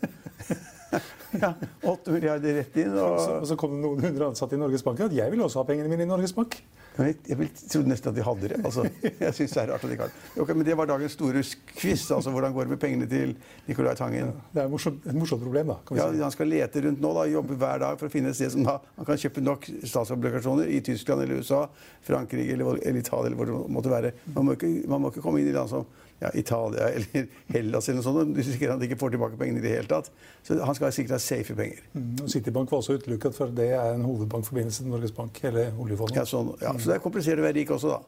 ja, 1.43 1.51
8 1.91 2.15
milliarder 2.15 2.61
rett 2.61 2.79
inn. 2.83 2.95
Og... 2.95 3.19
Så, 3.19 3.35
og 3.41 3.51
så 3.51 3.59
kom 3.59 3.75
det 3.75 3.83
noen 3.83 4.07
hundre 4.07 4.31
ansatte 4.31 4.59
i 4.59 4.63
Norges 4.63 4.87
Bank 4.87 5.03
at 5.07 5.15
jeg 5.19 5.35
vil 5.35 5.43
også 5.43 5.65
ha 5.65 5.67
pengene 5.67 5.91
mine 5.91 6.07
i 6.07 6.11
Norges 6.11 6.35
Bank. 6.39 6.61
Jeg, 7.01 7.17
jeg 7.29 7.49
trodde 7.71 7.89
nesten 7.89 8.11
at 8.11 8.17
de 8.19 8.25
hadde 8.27 8.49
det. 8.53 8.59
Altså, 8.65 8.85
jeg 9.25 9.35
synes 9.37 9.55
det 9.55 9.63
er 9.63 9.71
rart 9.73 9.85
at 9.85 9.89
de 9.89 9.97
ikke 9.97 10.07
har 10.07 10.13
det. 10.13 10.43
Okay, 10.43 10.57
men 10.59 10.67
det 10.67 10.77
var 10.77 10.91
dagens 10.91 11.15
store 11.17 11.43
quiz. 11.77 12.05
altså 12.11 12.31
Hvordan 12.35 12.53
går 12.53 12.69
det 12.69 12.75
med 12.75 12.81
pengene 12.83 13.09
til 13.11 13.33
Nicolai 13.69 13.95
Tangen? 13.97 14.33
Det 14.53 14.63
er 14.63 14.69
et 14.69 14.75
morsomt, 14.75 15.07
et 15.07 15.17
morsomt 15.17 15.43
problem, 15.43 15.73
da. 15.73 15.79
ja, 15.97 16.11
Han 16.23 16.35
skal 16.35 16.51
lete 16.53 16.85
rundt 16.87 17.01
nå, 17.01 17.15
da, 17.17 17.25
jobbe 17.31 17.57
hver 17.61 17.81
dag 17.85 17.99
for 18.01 18.11
å 18.11 18.13
finne 18.13 18.35
et 18.35 18.39
sted 18.39 18.53
som 18.57 18.67
da, 18.67 18.77
han 18.99 19.09
kan 19.09 19.21
kjøpe 19.21 19.45
nok 19.45 19.71
statsobligasjoner 19.95 20.71
i 20.71 20.83
Tyskland 20.85 21.25
eller 21.25 21.41
USA, 21.41 21.65
Frankrike 22.07 22.53
eller, 22.57 22.83
eller 22.85 23.01
Italia 23.01 23.31
eller 23.31 23.41
hvor 23.41 23.51
det 23.51 23.59
måtte 23.79 23.93
være. 23.93 24.13
Man 24.35 24.49
må, 24.51 24.59
ikke, 24.59 24.73
man 24.91 25.05
må 25.05 25.13
ikke 25.15 25.25
komme 25.25 25.43
inn 25.43 25.51
i 25.51 25.57
land 25.57 25.73
som 25.73 25.89
ja, 26.21 26.31
Italia 26.35 26.91
eller 26.91 27.27
Hellas 27.55 27.89
eller 27.89 28.01
noe 28.01 28.05
sånt. 28.05 28.37
Du 28.37 28.43
han 28.43 28.77
at 28.77 28.87
ikke 28.87 28.99
får 29.01 29.15
tilbake 29.17 29.41
pengene 29.41 29.63
i 29.63 29.65
det 29.65 29.75
hele 29.79 29.91
tatt. 29.91 30.11
Så 30.47 30.59
han 30.61 30.77
skal 30.77 30.93
sikkert 30.95 31.17
ha 31.17 31.21
safe 31.25 31.57
penger. 31.57 31.83
Mm, 31.95 32.15
og 32.23 32.31
Citybank 32.33 32.73
var 32.73 32.83
også 32.83 32.99
utelukket, 33.01 33.37
for 33.37 33.53
det 33.57 33.71
er 33.77 33.95
en 33.95 34.05
hovedbankforbindelse 34.05 34.85
til 34.85 34.93
Norges 34.93 35.15
Bank. 35.17 35.41
hele 35.43 35.71
oljefondet. 35.79 36.21
Ja, 36.21 36.25
sånn, 36.29 36.55
ja, 36.61 36.75
Så 36.79 36.91
det 36.91 36.99
er 36.99 37.05
komplisert 37.05 37.41
å 37.41 37.47
være 37.47 37.57
rik 37.61 37.73
også, 37.77 37.95
da. 37.97 38.01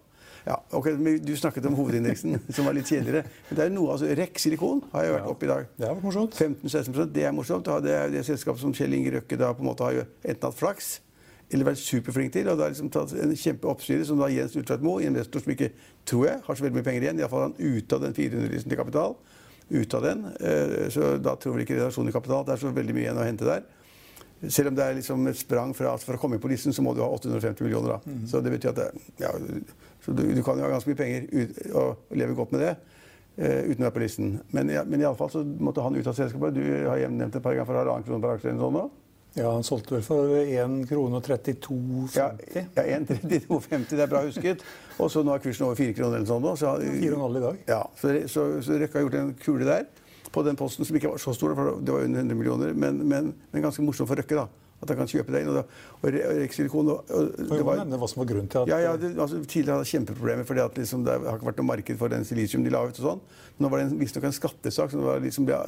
Ja, 0.42 0.56
ok, 0.74 0.88
Du 1.22 1.36
snakket 1.38 1.66
om 1.70 1.76
hovedindeksen, 1.78 2.40
som 2.56 2.66
var 2.66 2.74
litt 2.74 2.90
kjedeligere. 2.90 3.24
Men 3.48 3.58
det 3.58 3.64
er 3.64 3.72
noe, 3.72 3.94
altså 3.94 4.10
REC 4.10 4.42
Silikon 4.42 4.82
har 4.92 5.06
jeg 5.06 5.14
vært 5.16 5.30
oppe 5.30 5.46
i 5.46 5.52
dag. 5.52 5.70
Det 5.78 5.86
har 5.86 5.94
vært 5.94 6.08
morsomt. 6.08 6.36
15-16% 6.36 7.14
Det 7.14 7.24
er 7.28 7.32
morsomt. 7.36 7.70
Det 7.86 7.94
er 7.96 8.12
det 8.12 8.26
selskapet 8.26 8.64
som 8.64 8.74
Kjell 8.76 8.98
Inge 8.98 9.16
Røkke 9.16 9.38
da 9.40 9.52
på 9.54 9.64
en 9.64 9.70
måte 9.70 9.86
har 9.86 10.02
enten 10.02 10.48
hatt 10.48 10.58
flaks 10.58 10.98
eller 11.52 11.68
vært 11.68 11.82
superflink 11.82 12.32
til. 12.32 12.48
Og 12.48 12.56
det 12.56 12.64
har 12.64 12.72
liksom 12.72 12.90
tatt 12.92 13.12
en 13.18 13.34
kjempeoppstyre 13.36 14.06
som 14.08 14.20
da 14.20 14.30
Jens 14.32 14.56
Ulltveit 14.56 14.84
Moe, 14.84 15.04
investor 15.04 15.44
som 15.44 15.52
ikke 15.54 15.70
tror 16.08 16.26
jeg 16.28 16.40
har 16.46 16.58
så 16.58 16.64
veldig 16.64 16.78
mye 16.78 16.86
penger 16.88 17.06
igjen. 17.06 17.20
Iallfall 17.20 17.46
han 17.48 17.58
ute 17.58 17.98
av 17.98 18.06
den 18.06 18.16
400 18.16 18.64
til 18.64 18.80
kapital. 18.80 19.16
Ut 19.72 19.94
av 19.98 20.06
den. 20.06 20.24
Eh, 20.40 20.88
så 20.92 21.14
da 21.22 21.36
tror 21.40 21.56
vel 21.56 21.66
ikke 21.66 21.78
redaksjonen 21.78 22.12
i 22.12 22.16
kapital. 22.16 22.46
Det 22.48 22.56
er 22.56 22.62
så 22.64 22.72
veldig 22.74 22.96
mye 22.96 23.06
igjen 23.06 23.20
å 23.20 23.26
hente 23.28 23.48
der. 23.48 23.68
Selv 24.50 24.72
om 24.72 24.78
det 24.78 24.84
er 24.84 24.96
liksom 24.96 25.28
et 25.30 25.38
sprang 25.38 25.70
fra, 25.76 25.92
at 25.94 26.02
for 26.02 26.18
å 26.18 26.20
komme 26.20 26.36
inn 26.36 26.42
på 26.42 26.50
listen, 26.50 26.74
så 26.74 26.82
må 26.82 26.96
du 26.96 27.02
ha 27.04 27.10
850 27.14 27.62
millioner. 27.62 27.94
da. 27.94 28.00
Mm. 28.10 28.24
Så 28.30 28.40
det 28.42 28.50
betyr 28.56 28.72
at 28.72 28.80
det, 28.80 28.88
ja, 29.22 29.30
du, 29.38 30.24
du, 30.34 30.42
kan 30.42 30.58
jo 30.58 30.66
ha 30.66 30.72
ganske 30.72 30.90
mye 30.90 30.98
penger 30.98 31.28
ut, 31.30 31.60
og 31.78 32.16
leve 32.18 32.34
godt 32.34 32.56
med 32.56 32.64
det. 32.66 32.72
Uh, 33.32 33.70
uten 33.70 33.80
å 33.80 33.86
være 33.86 33.94
på 33.94 34.02
listen. 34.02 34.32
Men, 34.52 34.72
ja, 34.74 34.82
men 34.84 35.00
iallfall 35.00 35.30
så 35.32 35.44
måtte 35.46 35.84
han 35.84 35.94
ut 35.94 36.08
av 36.10 36.16
selskapet. 36.18 36.58
Du 36.58 36.64
har 36.90 37.04
nevnt 37.06 37.38
et 37.38 37.44
par 37.44 37.54
ganger 37.54 37.70
for 37.70 37.78
halvannen 37.78 38.04
krone 38.08 38.24
per 38.24 38.34
aksje. 38.34 38.50
eller 38.50 38.66
sånn 38.66 38.76
nå. 38.80 38.82
Ja, 39.34 39.48
Han 39.54 39.64
solgte 39.64 39.94
vel 39.96 40.04
for 40.04 40.28
1 40.36 40.82
krone 40.90 41.16
og 41.16 41.24
32,50. 41.24 42.18
Ja, 42.18 42.28
ja 42.76 42.98
1,32,50, 42.98 43.94
det 43.96 44.04
er 44.04 44.10
bra 44.10 44.20
husket. 44.26 44.64
Og 45.00 45.08
så 45.12 45.22
nå 45.24 45.32
er 45.32 45.44
kursen 45.44 45.66
over 45.66 45.78
4 45.80 45.96
kroner 45.96 46.20
eller 46.20 46.28
sånn. 46.28 46.48
Så, 46.60 46.74
4,5 46.84 47.38
i 47.40 47.44
dag. 47.46 47.62
Ja, 47.70 47.82
Så, 47.96 48.12
så, 48.28 48.48
så 48.64 48.80
Røkke 48.82 49.00
har 49.00 49.06
gjort 49.06 49.20
en 49.22 49.34
kule 49.40 49.68
der 49.68 49.88
på 50.32 50.42
den 50.44 50.56
posten 50.56 50.88
som 50.88 50.96
ikke 50.96 51.12
var 51.12 51.20
så 51.20 51.34
stor, 51.36 51.52
for 51.56 51.78
det 51.84 51.92
var 51.92 52.04
under 52.06 52.22
100 52.24 52.36
millioner, 52.38 52.70
men, 52.72 53.02
men, 53.08 53.32
men 53.52 53.64
ganske 53.64 53.84
morsomt 53.84 54.08
for 54.08 54.20
Røkke. 54.20 54.36
da. 54.36 54.48
At 54.82 54.90
han 54.90 54.98
kan 54.98 55.10
kjøpe 55.10 55.30
det 55.30 55.44
inn. 55.44 55.50
Og, 55.52 55.74
og 56.02 56.16
Rexilikon 56.42 56.88
og, 56.90 57.10
og, 57.14 57.28
det 57.38 57.66
var, 57.66 57.84
hva 57.86 58.08
som 58.10 58.22
var 58.24 58.30
grunnen 58.32 58.48
til 58.50 58.64
at 58.64 58.72
ja, 58.72 58.80
ja, 58.82 58.94
det, 58.98 59.12
altså, 59.14 59.38
Tidligere 59.46 59.78
hadde 59.78 59.90
kjempeproblemer 59.92 60.48
fordi 60.48 60.64
liksom, 60.80 61.04
det 61.06 61.14
har 61.22 61.36
ikke 61.38 61.48
vært 61.52 61.60
noe 61.62 61.68
marked 61.68 62.00
for 62.00 62.12
den 62.12 62.26
silisium 62.26 62.64
de 62.66 62.72
la 62.74 62.80
ut. 62.82 62.98
og 62.98 63.06
sånn. 63.06 63.22
Nå 63.62 63.70
var 63.70 63.84
det 63.84 64.00
visstnok 64.00 64.26
en 64.26 64.34
skattesak 64.34 64.90
som 64.92 65.04
var, 65.06 65.22
liksom, 65.22 65.46
ble 65.46 65.60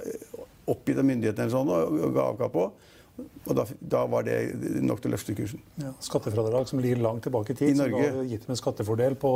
oppgitt 0.72 0.98
av 0.98 1.06
myndighetene 1.06 1.46
eller 1.46 1.54
sånn, 1.54 1.70
og, 1.70 2.00
og 2.08 2.16
ga 2.16 2.26
avkall 2.32 2.52
på. 2.56 2.66
Og 3.14 3.54
da, 3.54 3.62
da 3.78 4.00
var 4.10 4.24
det 4.26 4.38
nok 4.82 4.98
til 5.02 5.12
å 5.12 5.14
løfte 5.14 5.36
kursen. 5.38 5.60
Ja, 5.78 5.92
skattefradrag 6.02 6.66
som 6.66 6.80
ligger 6.82 6.98
langt 7.04 7.22
tilbake 7.26 7.54
i 7.54 7.58
tid, 7.60 7.70
I 7.70 7.76
som 7.78 7.92
da 7.92 8.24
gitt 8.26 8.46
dem 8.46 8.54
en 8.54 8.58
skattefordel 8.58 9.14
på 9.20 9.30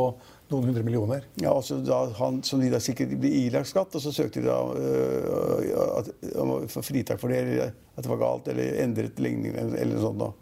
noen 0.50 0.66
hundre 0.70 0.82
millioner. 0.86 1.28
Ja, 1.38 1.52
også 1.52 1.78
da 1.86 2.00
han, 2.18 2.40
Som 2.42 2.64
de 2.64 2.72
da 2.72 2.80
sikkert 2.82 3.14
ble 3.20 3.30
ilagt 3.44 3.70
skatt, 3.70 3.94
og 3.94 4.02
så 4.02 4.10
søkte 4.14 4.42
de 4.42 4.48
da 4.48 4.58
øh, 4.74 5.70
at, 6.00 6.10
om 6.42 6.56
fritak 6.66 7.22
for 7.22 7.30
det, 7.30 7.44
eller 7.44 7.70
at 7.70 8.02
det 8.02 8.10
var 8.10 8.22
galt, 8.24 8.50
eller 8.50 8.82
endret 8.82 9.22
ligning, 9.22 9.54
eller 9.54 9.94
noe 9.94 10.02
sånt. 10.08 10.24
Da. 10.24 10.32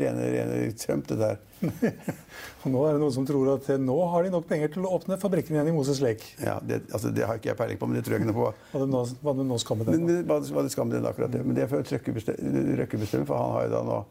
Rene, 0.00 0.28
rene 0.32 0.60
Trump, 0.80 1.08
det 1.10 1.18
der. 1.20 1.40
Og 2.62 2.72
nå 2.72 2.84
er 2.86 2.96
det 2.96 3.02
noen 3.02 3.14
som 3.14 3.26
tror 3.28 3.52
at 3.54 3.68
eh, 3.74 3.80
nå 3.80 3.96
har 4.12 4.24
de 4.24 4.32
nok 4.32 4.46
penger 4.48 4.72
til 4.74 4.86
å 4.88 4.94
åpne 4.96 5.18
fabrikken 5.20 5.58
igjen 5.58 5.68
i 5.72 5.74
Moses 5.76 6.00
Lake. 6.02 6.32
Ja, 6.42 6.56
det, 6.64 6.82
altså, 6.90 7.12
det 7.14 7.26
har 7.28 7.38
ikke 7.38 7.52
jeg 7.52 7.60
peiling 7.60 7.80
på, 7.80 7.90
men 7.90 7.98
det 7.98 8.06
tror 8.06 8.16
jeg 8.16 8.24
ikke 8.24 8.32
noe 8.32 8.38
på. 8.40 8.48
Hva 8.72 8.82
det 8.84 8.88
nå, 8.94 9.04
hva 9.22 9.36
det 9.38 9.46
nå 9.50 9.60
skal 9.62 9.80
med 9.80 9.90
den? 9.90 10.00
Men, 10.00 10.22
men 10.22 10.30
hva, 10.30 10.40
hva 10.56 10.64
det 10.66 10.74
skal 10.74 10.88
med 10.88 10.98
den 10.98 11.10
akkurat 11.12 11.34
det? 11.34 11.44
Men 11.44 11.58
det 11.58 11.66
er 11.66 11.70
for 11.72 11.92
Røkke 11.92 12.14
bestemmer, 12.16 13.28
for 13.28 13.36
han 13.38 13.56
har 13.58 13.68
jo 13.68 13.72
da 13.76 13.84
nå 13.86 14.02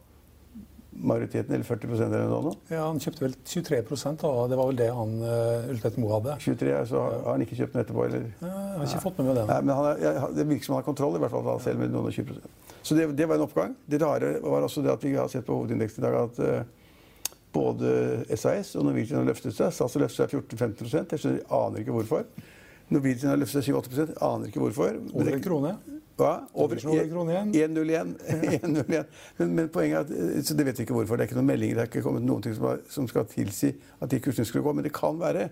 majoriteten, 0.92 1.56
eller 1.56 1.66
40% 1.66 2.04
eller 2.06 2.28
noe 2.28 2.42
nå. 2.50 2.54
Ja, 2.72 2.84
Han 2.88 3.00
kjøpte 3.02 3.24
vel 3.24 3.36
23% 3.48 4.20
da. 4.22 4.32
Det 4.52 4.58
var 4.60 4.72
vel 4.72 4.80
det 4.82 4.90
han 4.96 5.14
uh, 5.24 5.70
Ulstedt 5.72 6.00
Moe 6.02 6.18
hadde. 6.18 6.36
23, 6.44 6.74
så 6.90 7.04
har 7.08 7.30
han 7.30 7.46
ikke 7.46 7.58
kjøpt 7.62 7.78
den 7.78 7.84
etterpå, 7.86 8.04
eller? 8.10 8.28
Ja, 8.42 8.52
jeg 8.52 8.82
har 8.82 8.90
ikke 8.90 9.06
fått 9.06 9.22
med 9.22 9.30
meg 9.30 9.40
den. 9.40 9.54
Nei, 9.54 9.62
men 9.68 9.80
han 9.80 9.90
er, 9.94 10.04
jeg, 10.04 10.34
det 10.38 10.48
virker 10.52 10.68
som 10.68 10.76
han 10.76 10.84
har 10.84 10.90
kontroll, 10.90 11.18
i 11.18 11.24
hvert 11.24 11.34
fall, 11.34 11.48
da, 11.48 11.56
selv 11.64 11.82
med 11.82 11.96
noen 11.96 12.12
og 12.12 12.18
20 12.18 12.44
Så 12.84 12.98
det, 12.98 13.08
det 13.18 13.30
var 13.32 13.40
en 13.40 13.48
oppgang. 13.48 13.76
Det 13.88 14.02
rare 14.04 14.36
var 14.44 14.68
også 14.68 14.84
det 14.86 14.94
at 14.94 15.08
vi 15.08 15.16
har 15.16 15.32
sett 15.32 15.48
på 15.48 15.58
hovedindeksen 15.62 16.04
i 16.04 16.08
dag 16.08 16.20
at 16.26 16.44
uh, 16.44 17.36
både 17.56 18.26
SAS 18.36 18.76
og 18.80 18.88
Norwegian 18.88 19.22
har 19.22 19.32
løftet 19.32 19.56
seg. 19.56 19.72
SAS 19.76 19.96
har 19.96 20.06
løftet 20.06 20.26
seg 20.26 20.38
14-15 20.44 21.16
Jeg 21.16 21.24
skjønner, 21.24 21.42
aner 21.56 21.84
ikke 21.84 21.96
hvorfor. 21.96 22.28
Norwegian 22.92 23.32
har 23.32 23.40
løftet 23.40 23.64
seg 23.64 23.76
7-8 23.76 24.20
aner 24.28 24.52
ikke 24.52 24.64
hvorfor. 24.64 25.00
Over 25.16 25.36
en 25.36 25.44
krone. 25.44 25.76
Hva? 26.22 26.32
Over 26.54 26.78
Norwegian 26.86 26.94
over 26.94 27.04
en 27.04 27.12
krone 27.16 27.34
igjen. 27.34 27.76
1-0 27.76 27.90
igjen. 27.94 28.16
1-0. 28.62 29.04
Men, 29.40 29.54
men 29.58 29.74
poenget 29.74 29.98
er 29.98 30.06
at 30.06 30.38
eh, 30.38 30.46
så 30.46 30.58
det 30.58 30.68
vet 30.68 30.80
vi 30.80 30.86
ikke 30.86 30.96
hvorfor. 30.96 31.18
Det 31.18 31.26
er 31.26 31.32
ikke 31.32 31.40
noen 31.40 31.50
meldinger, 31.50 31.80
det 31.80 31.86
er 31.88 31.92
ikke 31.92 32.06
kommet 32.06 32.26
noen 32.28 32.46
ting 32.46 32.56
som, 32.58 32.70
har, 32.70 32.82
som 32.94 33.10
skal 33.10 33.28
tilsi 33.32 33.74
at 34.00 34.12
de 34.12 34.22
kursene 34.24 34.48
skulle 34.48 34.66
gå. 34.68 34.76
Men 34.78 34.88
det 34.88 34.94
kan 34.96 35.20
være. 35.22 35.50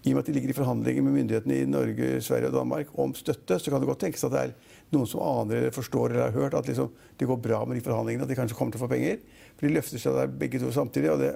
I 0.00 0.14
og 0.14 0.16
med 0.16 0.22
at 0.22 0.30
de 0.30 0.32
ligger 0.32 0.52
i 0.54 0.56
forhandlinger 0.56 1.04
med 1.04 1.12
myndighetene 1.18 1.56
i 1.60 1.68
Norge, 1.68 2.22
Sverige 2.24 2.48
og 2.48 2.54
Danmark 2.56 2.92
om 3.02 3.12
støtte, 3.16 3.58
så 3.60 3.72
kan 3.72 3.82
det 3.82 3.88
godt 3.90 4.00
tenkes 4.06 4.24
at 4.24 4.32
det 4.32 4.44
er 4.46 4.54
noen 4.94 5.08
som 5.10 5.20
aner 5.20 5.58
eller 5.58 5.74
forstår 5.76 6.14
eller 6.14 6.30
har 6.30 6.38
hørt 6.38 6.56
at 6.56 6.70
liksom, 6.70 6.88
det 7.20 7.28
går 7.28 7.36
bra 7.44 7.58
med 7.68 7.76
de 7.76 7.84
forhandlingene, 7.84 8.24
at 8.24 8.32
de 8.32 8.38
kanskje 8.38 8.56
kommer 8.56 8.72
til 8.72 8.80
å 8.80 8.86
få 8.86 8.94
penger. 8.94 9.20
For 9.58 9.68
de 9.68 9.74
løfter 9.74 10.00
seg 10.00 10.16
der 10.16 10.32
begge 10.40 10.62
to 10.62 10.72
samtidig. 10.72 11.10
og 11.12 11.20
det, 11.20 11.34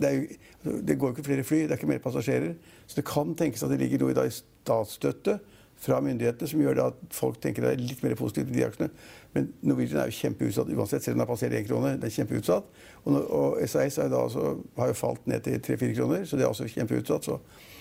det, 0.00 0.10
er 0.10 0.18
jo, 0.18 0.74
det 0.88 0.98
går 0.98 1.12
jo 1.12 1.16
ikke 1.16 1.28
flere 1.28 1.46
fly, 1.46 1.62
det 1.62 1.76
er 1.76 1.78
ikke 1.78 1.92
mer 1.92 2.02
passasjerer. 2.02 2.58
Så 2.90 2.98
det 2.98 3.06
kan 3.12 3.30
tenkes 3.38 3.62
at 3.62 3.70
det 3.70 3.78
ligger 3.84 4.02
noe 4.02 4.16
i, 4.16 4.26
i 4.26 4.34
statsstøtte 4.34 5.38
fra 5.80 6.00
myndighetene 6.04 6.50
som 6.50 6.60
gjør 6.60 6.76
det 6.76 6.86
at 6.90 7.14
folk 7.16 7.38
tenker 7.40 7.64
det 7.64 7.72
er 7.72 7.82
litt 7.82 8.02
mer 8.04 8.16
positivt 8.18 8.50
til 8.50 8.58
de 8.58 8.66
aksjene. 8.66 8.90
Men 9.34 9.46
Norwegian 9.64 10.02
er 10.02 10.10
jo 10.10 10.18
kjempeutsatt 10.18 10.72
uansett, 10.74 11.04
selv 11.04 11.16
om 11.16 11.20
den 11.20 11.24
har 11.24 11.30
passert 11.30 11.56
1 11.56 11.68
krone. 11.68 11.94
Den 11.96 12.08
er 12.10 12.16
kjempeutsatt. 12.16 12.68
Og, 13.04 13.16
og 13.16 13.56
SAS 13.70 13.96
jo 14.00 14.08
altså, 14.08 14.50
har 14.76 14.90
jo 14.90 14.98
falt 14.98 15.30
ned 15.30 15.46
til 15.46 15.62
3-4 15.70 15.94
kroner, 15.96 16.26
så 16.28 16.36
det 16.36 16.44
er 16.44 16.52
også 16.52 16.68
kjempeutsatt. 16.74 17.30
Så. 17.30 17.38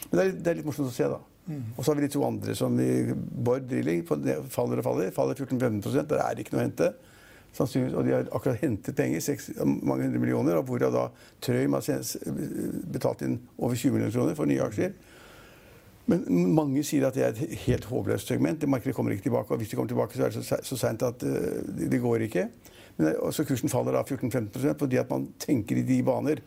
Men 0.10 0.20
det 0.20 0.26
er, 0.26 0.34
det 0.38 0.52
er 0.52 0.60
litt 0.62 0.70
morsomt 0.70 0.92
å 0.92 0.96
se, 0.96 1.12
da. 1.12 1.20
Og 1.50 1.82
så 1.82 1.90
har 1.90 1.98
vi 1.98 2.06
de 2.06 2.14
to 2.14 2.24
andre 2.26 2.54
som 2.56 2.76
i 2.78 2.90
Bård 3.16 3.66
Drilling 3.70 4.04
faller 4.06 4.82
og 4.82 4.86
faller. 4.86 5.14
Faller 5.16 5.40
14-15 5.40 6.06
Der 6.06 6.22
er 6.22 6.36
det 6.36 6.46
ikke 6.46 6.56
noe 6.56 6.62
å 6.62 6.68
hente. 6.68 6.92
Sannsynligvis, 7.58 7.96
og 7.98 8.06
de 8.06 8.14
har 8.14 8.28
akkurat 8.38 8.62
hentet 8.62 8.96
penger, 8.96 9.24
seks, 9.26 9.50
mange 9.66 10.06
hundre 10.06 10.22
millioner, 10.22 10.60
og 10.60 10.68
hvorav 10.70 10.94
da 10.94 11.08
Trøim 11.42 11.74
har 11.74 11.88
betalt 12.94 13.24
inn 13.26 13.40
over 13.58 13.74
20 13.74 13.96
millioner 13.96 14.14
kroner 14.14 14.38
for 14.38 14.50
nye 14.50 14.68
aksjer. 14.68 14.94
Men 16.10 16.26
mange 16.56 16.84
sier 16.88 17.06
at 17.08 17.18
det 17.18 17.26
er 17.26 17.34
et 17.36 17.58
helt 17.68 17.86
håpløst 17.90 18.32
segment. 18.32 18.62
Det 18.62 18.70
markedet 18.70 18.96
kommer 18.98 19.14
ikke 19.14 19.28
tilbake. 19.28 19.54
Og 19.54 19.62
hvis 19.62 19.70
det 19.70 19.78
kommer 19.78 19.92
tilbake, 19.92 20.18
så 20.18 20.26
er 20.26 20.34
det 20.34 20.46
så, 20.46 20.58
så 20.66 20.78
seint 20.80 21.04
at 21.06 21.26
eh, 21.26 21.60
det, 21.92 22.02
går 22.02 22.26
ikke. 22.26 22.48
Men, 22.98 23.12
så 23.36 23.46
kursen 23.46 23.72
faller 23.72 23.96
da 23.96 24.02
14-15 24.02 24.80
fordi 24.80 24.98
at 25.02 25.12
man 25.12 25.30
tenker 25.40 25.78
i 25.78 25.86
de 25.86 26.00
baner. 26.06 26.42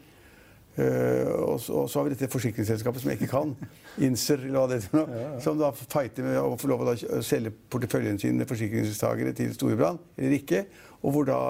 Uh, 0.73 1.29
og, 1.53 1.59
så, 1.61 1.73
og 1.83 1.89
så 1.93 1.99
har 1.99 2.07
vi 2.07 2.15
dette 2.15 2.31
forsikringsselskapet 2.33 3.03
som 3.03 3.11
jeg 3.11 3.19
ikke 3.21 3.35
kan, 3.35 3.51
Inser, 4.07 4.41
eller 4.41 4.57
hva 4.57 4.71
det 4.71 4.79
er, 4.79 4.87
ja, 4.89 5.03
noe, 5.03 5.41
som 5.45 5.59
da 5.61 5.69
fighter 5.77 6.25
med 6.25 6.39
å 6.41 6.55
få 6.57 6.71
lov 6.71 6.87
å 6.89 6.95
selge 7.21 7.53
porteføljen 7.53 8.17
sin 8.23 8.41
med 8.41 8.49
forsikringstagere 8.49 9.35
til 9.37 9.53
Storebrand, 9.53 10.01
eller 10.17 10.33
ikke. 10.39 10.63
Og 11.05 11.13
hvor 11.13 11.29
da, 11.29 11.41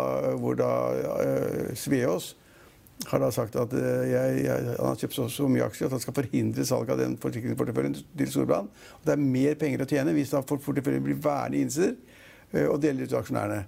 hvor 0.42 0.58
da 0.58 0.72
uh, 0.98 1.70
Sveås 1.78 2.32
har 3.08 3.22
da 3.22 3.28
sagt 3.34 3.56
at 3.60 3.74
eh, 3.76 4.06
jeg, 4.10 4.40
jeg, 4.46 4.64
han 4.76 4.88
har 4.88 4.98
kjøpt 5.00 5.16
så, 5.16 5.26
så 5.32 5.48
mye 5.50 5.66
aksjer 5.66 5.88
at 5.88 5.96
han 5.96 6.02
skal 6.04 6.16
forhindre 6.16 6.66
salg 6.68 6.90
av 6.92 7.00
den 7.00 7.18
forsikringsporteføljen 7.22 7.98
til 7.98 8.30
Storbrann. 8.30 8.70
Og 9.00 9.06
det 9.08 9.14
er 9.14 9.22
mer 9.22 9.58
penger 9.60 9.84
å 9.84 9.88
tjene 9.90 10.14
hvis 10.16 10.34
da 10.34 10.42
porteføljen 10.46 11.04
blir 11.04 11.20
værende 11.22 11.58
i 11.58 11.64
Inser 11.66 11.94
eh, 12.52 12.66
og 12.66 12.80
deler 12.82 13.06
ut 13.06 13.12
til 13.12 13.20
aksjonærene. 13.20 13.62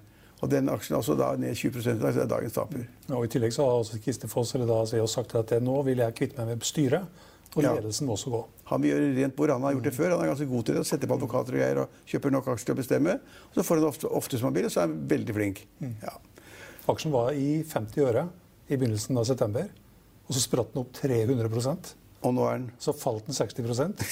Og 0.45 0.51
den 0.53 0.69
aksjen 0.69 0.97
er 0.97 1.01
også 1.01 1.17
da 1.17 1.31
ned 1.41 1.57
20 1.57 1.79
i 1.81 1.95
dag, 2.01 2.11
så 2.11 2.19
det 2.19 2.25
er 2.27 2.33
dagens 2.35 2.57
taper. 2.57 2.83
Og 3.09 3.25
I 3.25 3.31
tillegg 3.33 3.55
så 3.55 3.65
har 3.65 3.79
også 3.81 4.01
Kriste 4.05 4.29
Foss 4.29 4.53
da 4.53 4.83
sagt 5.09 5.37
at 5.41 5.55
det, 5.55 5.63
nå 5.65 5.79
vil 5.87 6.03
jeg 6.05 6.17
kvitte 6.19 6.41
meg 6.41 6.53
med 6.53 6.67
styret, 6.69 7.23
og 7.55 7.63
ledelsen 7.63 8.09
må 8.09 8.17
også 8.17 8.33
gå. 8.33 8.41
Han 8.69 8.83
vil 8.83 8.91
gjøre 8.91 9.11
rent 9.15 9.35
bord. 9.39 9.53
Han 9.55 9.63
har 9.63 9.77
gjort 9.77 9.87
det 9.87 9.95
før. 9.95 10.13
Han 10.17 10.25
er 10.25 10.31
ganske 10.33 10.49
god 10.51 10.65
til 10.67 10.75
det. 10.75 10.81
å 10.83 10.89
Sette 10.89 11.07
på 11.07 11.15
advokater 11.15 11.55
og 11.55 11.61
greier 11.61 11.81
og 11.85 11.99
kjøper 12.11 12.33
nok 12.35 12.49
aksjer 12.51 12.67
til 12.67 12.75
å 12.75 12.79
bestemme. 12.81 13.15
Og 13.47 13.59
så 13.59 13.65
får 13.69 13.79
han 13.79 13.87
ofte, 13.87 14.11
ofte 14.21 14.41
som 14.41 14.49
han 14.49 14.57
vil, 14.57 14.67
og 14.67 14.75
så 14.75 14.83
er 14.83 14.89
han 14.89 14.97
veldig 15.13 15.37
flink. 15.37 15.61
Ja. 16.03 16.17
Aksjen 16.91 17.15
var 17.15 17.31
i 17.39 17.63
50 17.71 18.09
øre 18.09 18.25
i 18.69 18.77
begynnelsen 18.79 19.19
av 19.21 19.27
september, 19.29 19.69
og 20.25 20.35
så 20.35 20.41
spratt 20.41 20.73
den 20.73 20.83
opp 20.85 20.93
300 20.97 21.95
Og 22.25 22.33
nå 22.33 22.47
er 22.49 22.59
den? 22.59 22.71
Så 22.81 22.95
falt 22.97 23.27
den 23.29 23.37
60% 23.37 24.05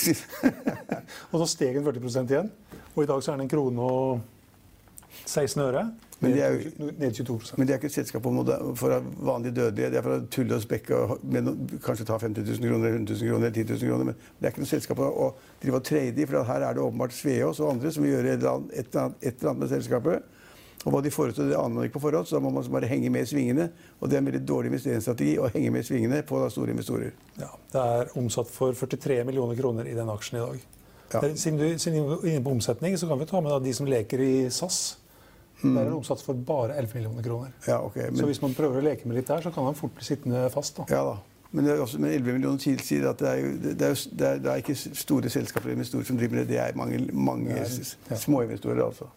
og 1.33 1.37
så 1.41 1.47
steg 1.49 1.79
den 1.79 1.87
40% 1.87 2.35
igjen. 2.35 2.51
Og 2.93 3.05
i 3.05 3.09
dag 3.09 3.23
så 3.25 3.33
er 3.33 3.39
den 3.41 3.47
en 3.47 3.53
krone 3.53 3.81
og 3.81 4.21
16 5.25 5.63
øre. 5.65 5.87
Men 6.23 6.33
de 6.37 6.41
er 6.41 6.53
jo- 6.53 6.93
ned 6.99 7.15
22 7.15 7.57
Men 7.59 7.67
det 7.67 7.75
er 7.75 7.79
ikke 7.81 7.87
et 7.91 7.93
selskap 7.93 8.23
for 8.23 9.03
vanlige 9.27 9.55
dødelige. 9.57 9.91
Det 9.91 9.99
er 9.99 10.03
for 10.03 10.19
å 10.19 10.27
tulle 10.31 10.55
og 10.55 10.63
spekke 10.63 10.95
og 10.95 11.25
med 11.25 11.81
kanskje 11.83 12.07
ta 12.07 12.19
50 12.19 12.45
000 12.47 12.69
kroner, 12.69 12.87
eller 12.87 12.99
100 13.01 13.15
000 13.15 13.29
kroner 13.29 13.47
eller 13.47 13.57
10 13.57 13.65
000 13.73 13.89
kroner. 13.89 14.05
Men 14.05 14.15
det 14.39 14.47
er 14.47 14.53
ikke 14.53 14.63
noe 14.63 14.71
selskap 14.71 14.99
å, 15.03 15.09
å 15.09 15.35
drive 15.63 15.81
og 15.81 15.85
trade 15.89 16.23
i, 16.23 16.27
for 16.27 16.45
her 16.45 16.63
er 16.69 16.75
det 16.75 16.85
åpenbart 16.85 17.17
Sveås 17.17 17.61
og 17.61 17.73
andre 17.75 17.91
som 17.93 18.05
vil 18.05 18.15
gjøre 18.15 18.37
et 18.37 18.39
eller 18.39 18.53
annet, 18.53 19.17
et 19.23 19.35
eller 19.41 19.51
annet 19.51 19.65
med 19.65 19.73
selskapet. 19.73 20.23
Og 20.83 20.91
hva 20.91 21.01
de 21.05 21.13
foretar, 21.15 21.47
det 21.47 21.55
aner 21.59 21.77
man 21.77 21.87
ikke 21.87 21.99
på 22.01 22.05
forhånd, 22.09 22.27
så 22.27 22.37
da 22.37 22.43
må 22.43 22.51
man 22.51 22.67
bare 22.75 22.89
henge 22.91 23.11
med 23.15 23.23
i 23.23 23.31
svingene. 23.31 23.69
Og 24.01 24.11
det 24.11 24.17
er 24.17 24.23
en 24.23 24.31
veldig 24.31 24.43
dårlig 24.49 24.73
investeringsstrategi 24.73 25.37
å 25.39 25.51
henge 25.55 25.71
med 25.71 25.85
i 25.85 25.87
svingene 25.87 26.23
på 26.27 26.41
store 26.51 26.75
investorer. 26.75 27.13
Ja, 27.39 27.53
det 27.75 27.85
er 27.99 28.11
omsatt 28.19 28.51
for 28.51 28.75
43 28.75 29.21
millioner 29.29 29.59
kroner 29.59 29.87
i 29.87 29.95
den 29.95 30.11
aksjen 30.11 30.41
i 30.41 30.43
dag. 30.43 30.65
Ja. 31.13 31.21
Det 31.21 31.31
er- 31.31 31.37
Siden 31.37 31.59
du 31.59 31.65
er 31.67 32.33
inne 32.33 32.43
på 32.43 32.51
omsetning, 32.51 32.99
så 32.99 33.07
kan 33.07 33.19
vi 33.19 33.27
ta 33.27 33.41
med 33.41 33.53
da 33.53 33.59
de 33.61 33.73
som 33.73 33.87
leker 33.87 34.19
i 34.19 34.51
SAS. 34.51 34.97
Der 35.63 35.81
er 35.81 35.85
det 35.85 35.93
omsatt 35.95 36.21
for 36.23 36.35
bare 36.35 36.75
11 36.77 36.95
millioner 36.95 37.23
kroner. 37.23 37.53
Ja, 37.69 37.79
ok. 37.85 37.95
Så 38.17 38.27
hvis 38.27 38.43
man 38.43 38.55
prøver 38.55 38.81
å 38.81 38.83
leke 38.83 39.07
med 39.07 39.17
litt 39.17 39.29
der, 39.29 39.41
så 39.41 39.53
kan 39.55 39.65
han 39.65 39.75
fort 39.75 39.95
bli 39.95 40.03
sittende 40.03 40.51
fast. 40.51 40.77
da. 40.77 40.85
ja 40.91 41.05
da. 41.05 41.17
Men, 41.53 41.69
også, 41.81 41.99
men 42.01 42.11
11 42.11 42.33
millioner 42.33 42.59
tilsier 42.59 43.05
at 43.11 43.19
det 43.21 43.29
er, 43.29 43.37
jo, 43.37 43.51
det, 43.63 43.83
er 43.83 43.89
jo, 43.93 44.11
det, 44.19 44.27
er, 44.27 44.39
det 44.39 44.51
er 44.51 44.63
ikke 44.63 44.75
store 44.75 45.31
selskaper 45.31 45.69
eller 45.69 45.77
investorer 45.77 46.05
som 46.09 46.17
driver 46.17 46.39
med 46.39 46.47
det. 46.47 46.49
Det 46.49 46.59
er 46.59 46.79
mange, 46.81 46.99
mange 47.13 47.51
ja, 47.51 47.67
ja. 48.11 48.17
småinvestorer, 48.17 48.81
altså. 48.87 49.11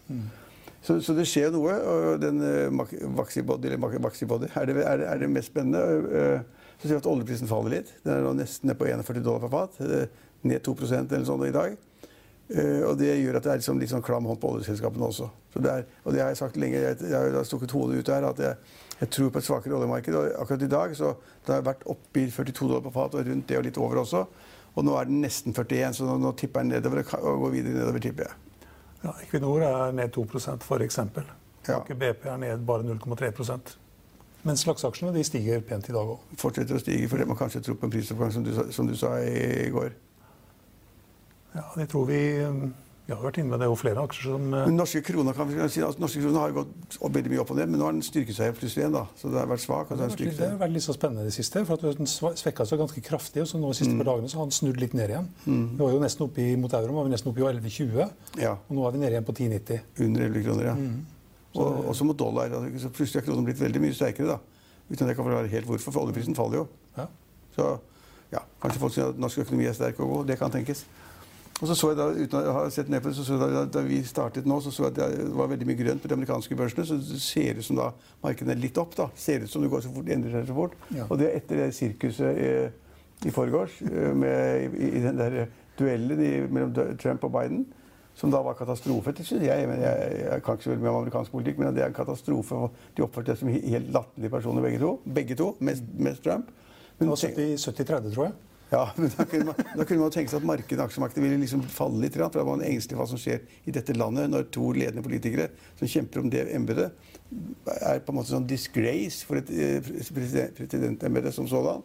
Så, 0.85 0.99
så 1.01 1.15
det 1.17 1.25
skjer 1.29 1.53
noe. 1.53 1.73
Og 1.89 2.21
den 2.21 2.41
Vaxibody, 2.77 3.15
Maxibody, 3.17 3.71
eller 3.71 4.03
Vaxibody 4.05 4.51
er, 4.51 4.69
det, 4.69 4.77
er, 4.83 5.01
det, 5.01 5.09
er 5.09 5.23
det 5.23 5.31
mest 5.33 5.53
spennende. 5.53 5.81
Uh, 6.05 6.69
så 6.75 6.87
ser 6.87 6.97
vi 6.97 7.01
at 7.01 7.09
oljeprisen 7.09 7.49
faller 7.49 7.79
litt. 7.79 7.91
Den 8.03 8.19
er 8.19 8.25
nå 8.25 8.35
nesten 8.37 8.69
ned 8.69 8.77
på 8.79 8.87
41 8.91 9.25
dollar 9.25 9.45
per 9.47 9.53
fat. 9.55 9.81
Uh, 9.81 10.31
ned 10.45 10.61
2% 10.65 11.15
eller 11.15 11.25
sånn 11.25 11.47
i 11.47 11.55
dag. 11.55 11.77
Og 12.45 12.91
det 12.99 13.07
gjør 13.09 13.39
at 13.39 13.45
det 13.47 13.49
er 13.49 13.57
liksom 13.57 13.79
litt 13.81 13.89
sånn 13.89 14.03
klam 14.05 14.27
hånd 14.29 14.37
på 14.37 14.51
oljeselskapene 14.53 15.07
også. 15.07 15.31
Så 15.55 15.61
det 15.65 15.71
er, 15.71 15.87
og 16.03 16.13
det 16.13 16.21
har 16.21 16.29
jeg 16.29 16.37
sagt 16.37 16.59
lenge. 16.61 16.77
Jeg, 16.77 16.99
jeg 17.09 17.33
har 17.33 17.47
stukket 17.49 17.73
hodet 17.73 18.03
ut 18.03 18.11
her. 18.13 18.27
at 18.29 18.43
jeg, 18.43 18.75
jeg 18.99 19.09
tror 19.15 19.31
på 19.33 19.41
et 19.41 19.47
svakere 19.47 19.79
oljemarked. 19.79 20.13
Og 20.19 20.37
akkurat 20.43 20.67
i 20.67 20.69
dag 20.69 20.93
så 20.93 21.15
det 21.47 21.55
har 21.55 21.65
vært 21.65 21.81
oppi 21.89 22.27
42 22.29 22.67
dollar 22.69 22.85
per 22.85 22.93
fat 22.99 23.17
og 23.17 23.25
rundt 23.31 23.49
det 23.49 23.57
og 23.57 23.65
litt 23.65 23.81
over 23.81 24.03
også. 24.03 24.21
Og 24.75 24.85
nå 24.85 24.93
er 24.99 25.09
den 25.09 25.25
nesten 25.25 25.55
41, 25.55 25.97
så 25.97 26.05
nå, 26.05 26.19
nå 26.21 26.35
tipper 26.37 26.61
den 26.61 26.75
nedover 26.75 27.01
og 27.23 27.47
går 27.47 27.55
videre 27.57 27.79
nedover, 27.79 28.03
tipper 28.03 28.27
jeg. 28.27 28.44
Ja, 29.05 29.13
Equinor 29.21 29.63
er 29.67 29.91
ned 29.93 30.13
2% 30.17 30.65
for 30.65 30.81
eksempel. 30.81 31.27
Ja. 31.67 31.79
BP 31.85 32.25
er 32.29 32.37
ned 32.41 32.65
bare 32.65 32.85
0,3% 32.85 33.75
Mens 34.45 34.61
lakseaksjene 34.67 35.23
stiger 35.25 35.61
pent 35.65 35.87
i 35.89 35.93
dag 35.93 36.05
òg. 36.05 36.19
fortsetter 36.37 36.77
å 36.77 36.81
stige 36.81 37.07
fordi 37.09 37.25
man 37.25 37.37
kanskje 37.37 37.63
tror 37.65 37.79
på 37.81 37.87
en 37.87 37.93
prisoppgang, 37.95 38.33
som 38.33 38.45
som 38.71 38.87
du 38.87 38.93
sa 38.95 39.15
i 39.17 39.71
går. 39.73 39.89
Ja, 41.55 41.63
det 41.75 41.87
tror 41.89 42.05
vi 42.05 42.19
Vi 43.05 43.13
har 43.13 43.21
vært 43.21 43.37
inne 43.37 43.51
med 43.53 43.59
det 43.61 43.67
og 43.69 43.75
flere 43.77 44.01
aksjer 44.01 44.31
som 44.33 44.45
eh, 44.49 44.63
Men 44.65 44.79
norske 44.79 45.01
kroner 45.05 45.35
kan 45.37 45.49
si, 45.69 45.81
altså, 45.85 46.01
norske 46.01 46.21
kroner 46.23 46.41
har 46.41 46.53
gått 46.55 46.95
veldig 47.03 47.31
mye 47.35 47.41
opp 47.43 47.51
og 47.53 47.59
ned, 47.59 47.69
men 47.69 47.77
nå 47.77 47.85
har 47.85 47.93
den 47.93 48.01
styrket 48.05 48.33
seg 48.33 48.55
plutselig 48.57 48.81
igjen. 48.81 48.95
da. 48.95 49.03
Så 49.19 49.29
det 49.29 49.37
har 49.37 49.51
vært 49.51 49.61
svak. 49.61 49.91
og 49.91 49.93
så 49.93 49.99
det 49.99 50.07
har 50.07 50.15
den 50.17 50.31
det 50.39 50.49
har 50.49 50.57
vært 50.63 50.73
litt 50.73 50.85
så 50.87 50.95
spennende 50.97 51.25
det 51.27 51.35
siste. 51.35 51.61
for 51.69 51.77
at 51.77 51.99
Den 51.99 52.09
svekka 52.09 52.65
seg 52.65 52.81
ganske 52.81 53.03
kraftig, 53.05 53.43
og 53.43 53.47
så 53.51 53.61
nå 53.61 53.69
de 53.69 53.77
siste 53.77 53.93
par 53.99 54.09
dagene 54.09 54.31
så 54.31 54.41
har 54.41 54.49
den 54.49 54.57
snudd 54.57 54.81
litt 54.81 54.95
ned 54.97 55.13
igjen. 55.13 55.29
Vi 55.45 55.77
var 55.83 55.93
jo 55.93 56.01
nesten 56.01 56.25
oppe 56.25 56.41
i, 56.41 56.55
Mot 56.57 56.73
euroen 56.73 56.97
var 56.97 57.05
vi 57.05 57.13
nesten 57.13 57.29
oppe 57.29 57.43
i 57.43 57.47
11,20, 57.51 58.09
Ja, 58.41 58.55
og 58.57 58.73
nå 58.73 58.87
er 58.87 58.91
vi 58.97 59.03
nede 59.03 59.13
igjen 59.19 59.29
på 59.29 59.37
10,90. 59.37 59.79
under 60.07 60.25
11 60.25 60.43
kroner, 60.49 60.65
ja. 60.65 60.75
Og 61.61 61.85
også 61.93 62.03
mot 62.09 62.17
dollar. 62.17 62.49
altså, 62.49 62.79
Så 62.87 62.89
plutselig 62.89 63.21
har 63.21 63.27
kronen 63.29 63.45
blitt 63.45 63.61
veldig 63.61 63.81
mye 63.85 63.93
sterkere. 63.93 64.27
da. 64.27 64.37
Uten 64.89 65.05
at 65.05 65.13
jeg 65.13 65.15
kan 65.15 65.25
forklare 65.25 65.47
helt 65.47 65.65
hvorfor, 65.65 65.91
for 65.91 66.01
oljeprisen 66.01 66.35
faller 66.35 66.57
jo. 66.57 66.67
Ja. 66.97 67.05
Så 67.55 67.77
ja, 68.33 68.41
kanskje 68.61 68.79
folk 68.81 68.93
sier 68.93 69.13
at 69.13 69.19
norsk 69.21 69.45
økonomi 69.45 69.65
er 69.69 69.73
sterk 69.77 69.99
og 69.99 70.09
god. 70.09 70.27
Det 70.27 70.37
kan 70.39 70.51
tenkes. 70.51 70.85
Og 71.65 71.69
så 71.71 71.75
så 71.79 71.87
jeg 71.89 71.97
da, 71.97 72.05
uten 72.13 72.35
å 72.45 72.51
ha 72.53 72.63
sett 72.69 72.89
ned 72.93 73.01
på 73.01 73.09
det, 73.09 73.15
så 73.17 73.23
så 73.25 73.39
jeg 73.39 73.53
da, 73.55 73.63
da 73.73 73.81
vi 73.81 73.97
startet 74.05 74.45
nå, 74.45 74.59
så 74.61 74.69
så 74.69 74.83
jeg 74.85 74.91
at 74.91 75.15
det 75.17 75.23
var 75.33 75.47
veldig 75.49 75.65
mye 75.65 75.79
grønt 75.79 76.03
på 76.03 76.11
de 76.11 76.13
amerikanske 76.13 76.57
børsene. 76.59 76.85
Så 76.85 76.99
det 77.01 77.21
ser 77.23 77.57
ut 77.57 77.65
som 77.65 77.79
da 77.79 77.87
markedene 78.21 78.53
er 78.53 78.61
litt 78.61 78.77
opp. 78.77 78.93
da. 78.93 79.07
Ser 79.17 79.41
ut 79.41 79.49
som 79.49 79.65
det 79.65 79.71
går 79.73 79.81
så 79.81 79.93
fort, 79.95 80.05
det 80.05 80.13
endrer 80.13 80.35
seg 80.35 80.51
så 80.51 80.57
fort. 80.59 80.75
Ja. 80.93 81.07
Og 81.09 81.17
det 81.17 81.31
er 81.31 81.39
etter 81.39 81.63
det 81.63 81.71
sirkuset 81.73 82.37
i, 82.37 82.51
i 83.25 83.33
forgårs, 83.33 83.79
eh, 83.81 84.11
med, 84.13 84.77
i, 84.77 84.91
i 84.99 85.01
den 85.07 85.17
der 85.17 85.39
duellen 85.79 86.21
i, 86.21 86.31
mellom 86.45 86.77
Trump 87.01 87.25
og 87.25 87.33
Biden, 87.33 87.65
som 88.13 88.29
da 88.31 88.45
var 88.45 88.61
katastrofe. 88.61 89.15
synes 89.23 89.47
jeg, 89.49 89.67
men 89.67 89.81
jeg, 89.81 90.21
jeg 90.21 90.45
kan 90.45 90.59
ikke 90.59 90.69
så 90.69 90.75
veldig 90.75 90.85
mye 90.85 90.93
om 90.93 91.01
amerikansk 91.01 91.33
politikk, 91.33 91.63
men 91.63 91.73
det 91.73 91.81
er 91.81 91.89
en 91.89 91.97
katastrofe. 91.97 92.67
De 92.93 93.09
oppførte 93.09 93.33
seg 93.33 93.41
som 93.41 93.55
helt 93.57 93.89
latterlige 93.89 94.37
personer, 94.37 94.69
begge 94.69 94.85
to. 94.85 94.97
Begge 95.17 95.41
to, 95.41 95.55
Mest, 95.65 95.89
mest 95.97 96.21
Trump. 96.29 96.53
Det 96.99 97.09
var 97.09 97.17
70-30, 97.17 98.13
tror 98.13 98.29
jeg. 98.29 98.37
Ja, 98.75 98.83
men 98.99 99.11
da 99.15 99.25
kunne, 99.31 99.45
man, 99.51 99.55
da 99.79 99.85
kunne 99.87 100.03
man 100.03 100.13
tenke 100.13 100.31
seg 100.33 100.41
at 100.41 100.47
markedet, 100.51 100.81
aksjemarkedet 100.85 101.23
ville 101.23 101.39
liksom 101.41 101.63
falle 101.71 102.01
litt. 102.03 102.15
For 102.17 102.25
da 102.27 102.43
var 102.43 102.57
man 102.57 102.65
engstelig 102.67 102.97
for 102.97 103.03
hva 103.05 103.09
som 103.13 103.21
skjer 103.21 103.43
i 103.69 103.73
dette 103.75 103.95
landet 103.97 104.29
når 104.33 104.49
to 104.55 104.69
ledende 104.75 105.03
politikere 105.05 105.49
som 105.79 105.87
kjemper 105.91 106.23
om 106.25 106.31
det 106.33 106.45
embetet, 106.55 106.93
er 107.81 108.01
på 108.05 108.13
en 108.13 108.19
måte 108.19 108.33
sånn 108.35 108.47
disgrace 108.49 109.23
for 109.27 109.39
et 109.41 109.49
eh, 109.55 109.79
president- 110.13 110.55
presidentembete 110.59 111.31
som 111.35 111.47
sådan. 111.49 111.83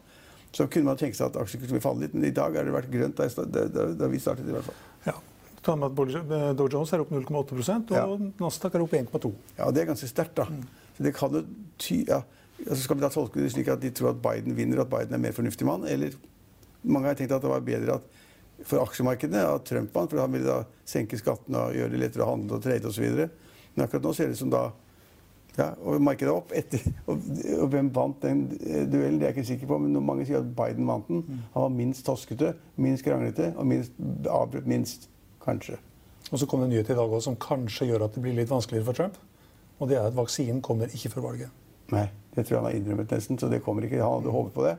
Så 0.52 0.66
kunne 0.66 0.90
man 0.90 0.98
tenke 0.98 1.14
seg 1.14 1.28
at 1.30 1.36
aksjekursen 1.44 1.76
ville 1.76 1.84
falle 1.84 2.02
litt. 2.08 2.14
Men 2.16 2.26
i 2.26 2.34
dag 2.34 2.56
har 2.58 2.66
det 2.66 2.74
vært 2.74 2.90
grønt 2.90 3.20
da, 3.20 3.28
da, 3.70 3.84
da, 3.94 4.08
vi 4.10 4.18
startet. 4.18 4.48
i 4.50 4.56
hvert 4.56 4.66
fall. 4.66 4.80
Ja. 5.06 5.14
Ta 5.62 5.76
med 5.78 5.92
at 5.92 5.94
Dow- 6.26 6.54
Dow 6.58 6.68
Jones 6.72 6.90
er 6.96 7.02
opp 7.04 7.10
0,8 7.12 7.54
og 7.60 7.94
Ja. 7.94 8.04
Nasdaq 8.40 8.74
er 8.74 8.82
opp 8.82 8.94
1,2 8.96 9.30
Ja, 9.58 9.70
Det 9.70 9.82
er 9.84 9.90
ganske 9.92 10.08
sterkt. 10.10 10.34
da. 10.40 10.46
Så 10.96 11.04
det 11.06 11.14
kan 11.14 11.30
jo 11.36 11.44
ty 11.78 12.00
ja. 12.08 12.22
altså 12.66 12.82
Skal 12.82 12.96
vi 12.96 13.04
da 13.04 13.10
tolke 13.12 13.40
det 13.44 13.52
slik 13.52 13.68
at 13.68 13.80
de 13.80 13.90
tror 13.94 14.10
at 14.14 14.22
Biden 14.24 14.56
vinner, 14.56 14.80
at 14.82 14.90
Biden 14.90 15.14
er 15.14 15.22
mer 15.22 15.32
fornuftig 15.36 15.64
mann? 15.68 15.84
Eller 15.86 16.16
mange 16.82 17.10
har 17.10 17.18
tenkt 17.18 17.34
at 17.36 17.44
det 17.44 17.52
var 17.52 17.64
bedre 17.64 17.98
at 18.00 18.18
for 18.68 18.82
aksjemarkedene 18.82 19.40
at 19.54 19.64
Trump 19.68 19.94
vant, 19.94 20.10
for 20.12 20.20
han 20.20 20.32
ville 20.34 20.48
da 20.48 20.84
senke 20.88 21.18
skattene 21.20 21.62
og 21.68 21.76
gjøre 21.76 21.94
det 21.94 22.00
lettere 22.02 22.26
å 22.26 22.32
handle 22.34 22.58
og 22.58 22.64
trade 22.64 22.90
osv. 22.90 23.06
Men 23.74 23.84
akkurat 23.86 24.04
nå 24.04 24.12
ser 24.16 24.28
det 24.28 24.36
ut 24.36 24.42
som 24.42 24.52
da 24.52 24.66
ja, 25.56 25.70
og 25.82 26.00
markedet 26.04 26.32
opp 26.32 26.52
etter. 26.56 26.84
Og, 27.10 27.24
og 27.56 27.70
hvem 27.72 27.90
vant 27.94 28.20
den 28.22 28.44
eh, 28.60 28.84
duellen, 28.88 29.18
det 29.20 29.26
er 29.26 29.32
jeg 29.32 29.38
ikke 29.38 29.48
sikker 29.48 29.70
på. 29.72 29.78
Men 29.82 29.98
mange 30.04 30.26
sier 30.28 30.40
at 30.40 30.52
Biden 30.56 30.86
vant 30.88 31.08
den. 31.10 31.24
Han 31.54 31.66
var 31.66 31.72
minst 31.74 32.04
toskete, 32.06 32.52
minst 32.80 33.04
kranglete 33.06 33.50
og 33.56 33.66
minst, 33.68 33.96
avbrøt 34.30 34.68
minst. 34.70 35.08
Kanskje. 35.40 35.78
Og 36.30 36.38
så 36.38 36.46
kom 36.46 36.60
det 36.60 36.68
en 36.68 36.74
nyhet 36.74 36.92
i 36.92 36.96
dag 36.98 37.08
også, 37.08 37.30
som 37.30 37.36
kanskje 37.40 37.88
gjør 37.88 38.06
at 38.06 38.14
det 38.14 38.22
blir 38.22 38.36
litt 38.36 38.50
vanskeligere 38.50 38.86
for 38.90 38.98
Trump. 38.98 39.16
Og 39.80 39.88
det 39.88 39.96
er 39.96 40.10
at 40.10 40.16
vaksinen 40.16 40.60
kommer 40.62 40.92
ikke 40.92 41.14
før 41.14 41.30
valget. 41.30 41.54
Nei, 41.90 42.06
det 42.36 42.44
tror 42.44 42.54
jeg 42.54 42.60
han 42.60 42.68
har 42.68 42.76
innrømmet 42.76 43.14
nesten, 43.16 43.38
så 43.40 43.48
det 43.50 43.62
kommer 43.64 43.86
ikke. 43.86 44.02
Han 44.02 44.20
hadde 44.20 44.34
håpet 44.34 44.54
på 44.54 44.66
det. 44.68 44.76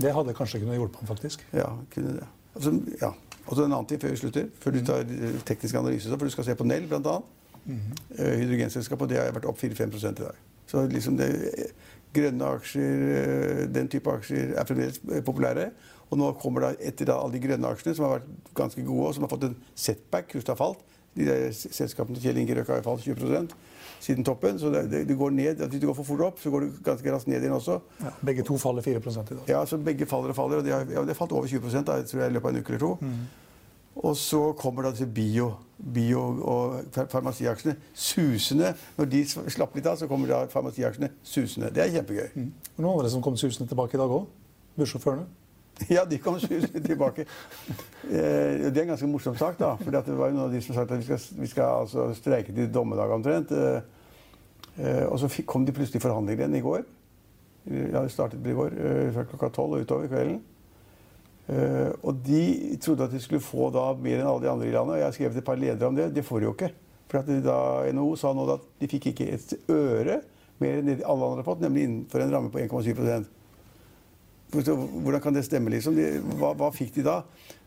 Det 0.00 0.12
hadde 0.14 0.34
kanskje 0.34 0.60
kunnet 0.62 0.78
hjulpet 0.78 1.02
ham, 1.02 1.10
faktisk. 1.10 1.46
Ja, 1.54 1.70
kunne 1.94 2.18
det. 2.18 2.26
Altså, 2.54 2.74
ja. 3.00 3.12
Og 3.44 3.56
så 3.56 3.64
en 3.64 3.72
annen 3.72 3.86
ting 3.86 4.00
før 4.00 4.14
vi 4.14 4.20
slutter, 4.22 4.46
før 4.60 4.74
du 4.74 4.84
tar 4.86 5.02
eh, 5.04 5.40
teknisk 5.46 5.76
analyse, 5.78 6.08
så, 6.08 6.16
for 6.18 6.30
du 6.30 6.32
skal 6.34 6.46
se 6.48 6.56
på 6.58 6.66
Nell 6.66 6.86
bl.a. 6.88 7.16
Eh, 7.68 8.36
Hydrogenselskapet 8.40 9.10
det 9.12 9.20
har 9.20 9.34
vært 9.36 9.48
opp 9.50 9.60
4-5 9.60 9.96
i 9.98 10.14
dag. 10.22 10.38
Så 10.70 10.86
liksom 10.90 11.18
det, 11.20 11.28
eh, 11.52 11.74
grønne 12.14 12.48
aksjer, 12.56 13.66
den 13.74 13.90
type 13.90 14.10
aksjer, 14.10 14.54
er 14.54 14.68
fremdeles 14.68 15.00
populære. 15.26 15.70
Og 16.10 16.18
nå 16.20 16.30
kommer 16.38 16.68
da 16.68 16.72
etter 16.78 17.10
alle 17.10 17.34
de 17.34 17.42
grønne 17.42 17.70
aksjene, 17.74 17.96
som 17.96 18.06
har 18.06 18.18
vært 18.18 18.52
ganske 18.54 18.84
gode, 18.86 19.08
og 19.08 19.16
som 19.16 19.26
har 19.26 19.32
fått 19.32 19.48
en 19.48 19.56
setback, 19.74 20.28
kursen 20.30 20.52
har 20.52 20.60
falt. 20.60 20.84
De 21.14 21.24
der 21.28 21.52
selskapene 21.54 22.18
Kjell 22.20 22.38
Inge 22.42 22.56
Røkke 22.58 22.74
har 22.78 22.82
falt 22.82 23.04
20 23.06 23.48
siden 24.04 24.24
toppen. 24.26 24.58
Så 24.58 24.70
det, 24.74 24.90
det, 24.90 25.04
det 25.08 25.16
går 25.18 25.30
ned. 25.30 25.56
Hvis 25.62 25.80
det 25.80 25.86
går 25.88 25.94
for 25.94 26.04
fort 26.04 26.20
opp, 26.26 26.40
så 26.42 26.50
går 26.50 26.60
det 26.66 26.72
ganske 26.84 27.12
raskt 27.14 27.28
ned 27.30 27.40
igjen 27.40 27.54
også. 27.56 27.78
Ja, 28.02 28.10
begge 28.26 28.42
to 28.44 28.58
faller 28.58 28.82
4 28.84 28.98
i 28.98 29.24
dag. 29.30 29.38
Ja, 29.48 29.62
så 29.64 29.78
begge 29.78 30.06
faller 30.06 30.28
og 30.34 30.36
faller. 30.36 30.58
Og 30.60 30.64
de 30.66 30.70
har, 30.74 30.84
ja, 30.90 31.00
det 31.06 31.14
har 31.14 31.20
falt 31.20 31.32
over 31.32 31.46
20 31.48 31.82
da, 31.86 32.00
tror 32.02 32.20
jeg, 32.20 32.30
i 32.30 32.34
løpet 32.34 32.48
av 32.50 32.54
en 32.54 32.60
uke 32.60 32.74
eller 32.74 32.84
to. 32.84 32.98
Og 34.04 34.16
så 34.18 34.40
kommer 34.58 34.82
da 34.82 34.90
disse 34.90 35.06
bio, 35.06 35.52
bio- 35.78 36.40
og 36.42 36.80
far- 36.92 37.06
farmasiaksjene 37.12 37.76
susende. 37.94 38.72
Når 38.98 39.04
de 39.12 39.20
slapper 39.54 39.78
litt 39.78 39.86
av, 39.86 39.96
så 40.00 40.08
kommer 40.10 40.26
da 40.28 40.40
farmasiaksjene 40.50 41.12
susende. 41.22 41.70
Det 41.70 41.84
er 41.86 41.92
kjempegøy. 42.00 42.48
Og 42.74 42.82
noen 42.82 42.96
andre 42.98 43.10
som 43.14 43.22
kom 43.22 43.36
susende 43.38 43.68
tilbake 43.70 43.94
i 43.94 44.02
dag 44.02 44.10
òg. 44.10 44.26
Bussjåførene. 44.76 45.28
Ja, 45.94 46.04
de 46.06 46.18
kom 46.22 46.38
susende 46.40 46.80
tilbake. 46.84 47.26
Eh, 48.06 48.70
det 48.70 48.72
er 48.72 48.82
en 48.84 48.92
ganske 48.94 49.10
morsom 49.10 49.36
sak, 49.36 49.58
da. 49.58 49.74
For 49.80 49.90
det 49.90 50.04
var 50.14 50.30
jo 50.30 50.36
noen 50.36 50.46
av 50.46 50.54
de 50.54 50.62
som 50.62 50.76
sa 50.76 50.86
at 50.86 50.94
vi 50.94 51.06
skal, 51.06 51.20
vi 51.40 51.50
skal 51.50 51.84
altså 51.84 52.08
streike 52.18 52.54
til 52.54 52.70
dommedag 52.72 53.12
omtrent. 53.14 53.52
Eh, 53.52 53.80
eh, 54.78 55.04
og 55.08 55.18
så 55.20 55.30
kom 55.46 55.66
de 55.66 55.74
plutselig 55.74 56.02
i 56.02 56.06
forhandlinger 56.06 56.44
igjen 56.44 56.58
i 56.60 56.64
går. 56.64 56.84
Ja, 57.64 58.02
det 58.02 58.12
startet 58.12 58.44
i 58.44 58.52
går 58.52 58.74
fra 59.14 59.22
klokka 59.24 59.48
tolv 59.56 59.78
og 59.78 59.86
utover 59.86 60.10
kvelden. 60.10 60.42
Eh, 61.44 61.90
og 62.02 62.22
de 62.24 62.76
trodde 62.80 63.04
at 63.04 63.12
de 63.12 63.20
skulle 63.20 63.44
få 63.44 63.68
da 63.72 63.90
mer 64.00 64.20
enn 64.20 64.28
alle 64.28 64.44
de 64.44 64.50
andre 64.52 64.68
i 64.68 64.72
landet. 64.72 64.94
og 64.94 64.98
Jeg 64.98 65.06
har 65.06 65.16
skrevet 65.16 65.40
et 65.40 65.44
par 65.44 65.60
ledere 65.60 65.88
om 65.88 65.96
det. 65.96 66.14
Det 66.14 66.24
får 66.24 66.40
de 66.40 66.48
jo 66.48 66.54
ikke. 66.56 66.70
For 67.08 67.40
da 67.44 67.58
NHO 67.92 68.14
sa 68.16 68.32
nå 68.32 68.46
at 68.54 68.64
de 68.80 68.88
fikk 68.90 69.10
ikke 69.12 69.28
et 69.36 69.56
øre 69.70 70.20
mer 70.62 70.78
enn 70.78 70.88
det 70.88 71.02
alle 71.02 71.26
andre 71.26 71.42
har 71.42 71.46
fått, 71.46 71.62
nemlig 71.64 71.84
innenfor 71.84 72.22
en 72.22 72.32
ramme 72.32 72.50
på 72.52 72.62
1,7 72.62 72.94
så 72.94 73.24
Hvordan 74.54 75.20
kan 75.20 75.34
det 75.34 75.44
stemme? 75.44 75.70
liksom? 75.70 75.96
De, 75.96 76.20
hva, 76.38 76.52
hva 76.58 76.70
fikk 76.74 76.94
de 76.98 77.06
da? 77.06 77.20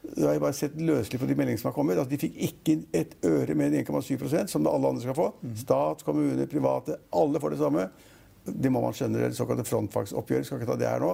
Da 0.08 0.30
har 0.30 0.38
jeg 0.38 0.44
bare 0.44 0.56
sett 0.56 0.78
løselig 0.80 1.20
på 1.20 1.28
de 1.28 1.36
meldingene 1.36 1.62
som 1.62 1.72
har 1.72 1.76
kommet. 1.76 1.98
Altså, 1.98 2.14
De 2.14 2.22
fikk 2.22 2.38
ikke 2.48 2.78
et 2.96 3.18
øre 3.28 3.58
mer 3.58 3.72
enn 3.72 3.82
1,7% 3.84 4.54
som 4.54 4.68
alle 4.68 4.94
andre 4.94 5.04
skal 5.04 5.18
få. 5.18 5.28
Stat, 5.60 6.06
kommune, 6.08 6.48
private. 6.48 7.00
Alle 7.18 7.42
får 7.44 7.56
det 7.56 7.60
samme. 7.64 7.90
Det 8.48 8.72
må 8.72 8.82
man 8.82 8.96
skjønne. 8.96 9.28
Det 9.28 9.36
såkalte 9.36 9.68
frontfagsoppgjøret. 9.68 10.48
Skal 10.48 10.62
ikke 10.62 10.72
ta 10.72 10.80
det 10.80 10.90
her 10.90 11.04
nå. 11.04 11.14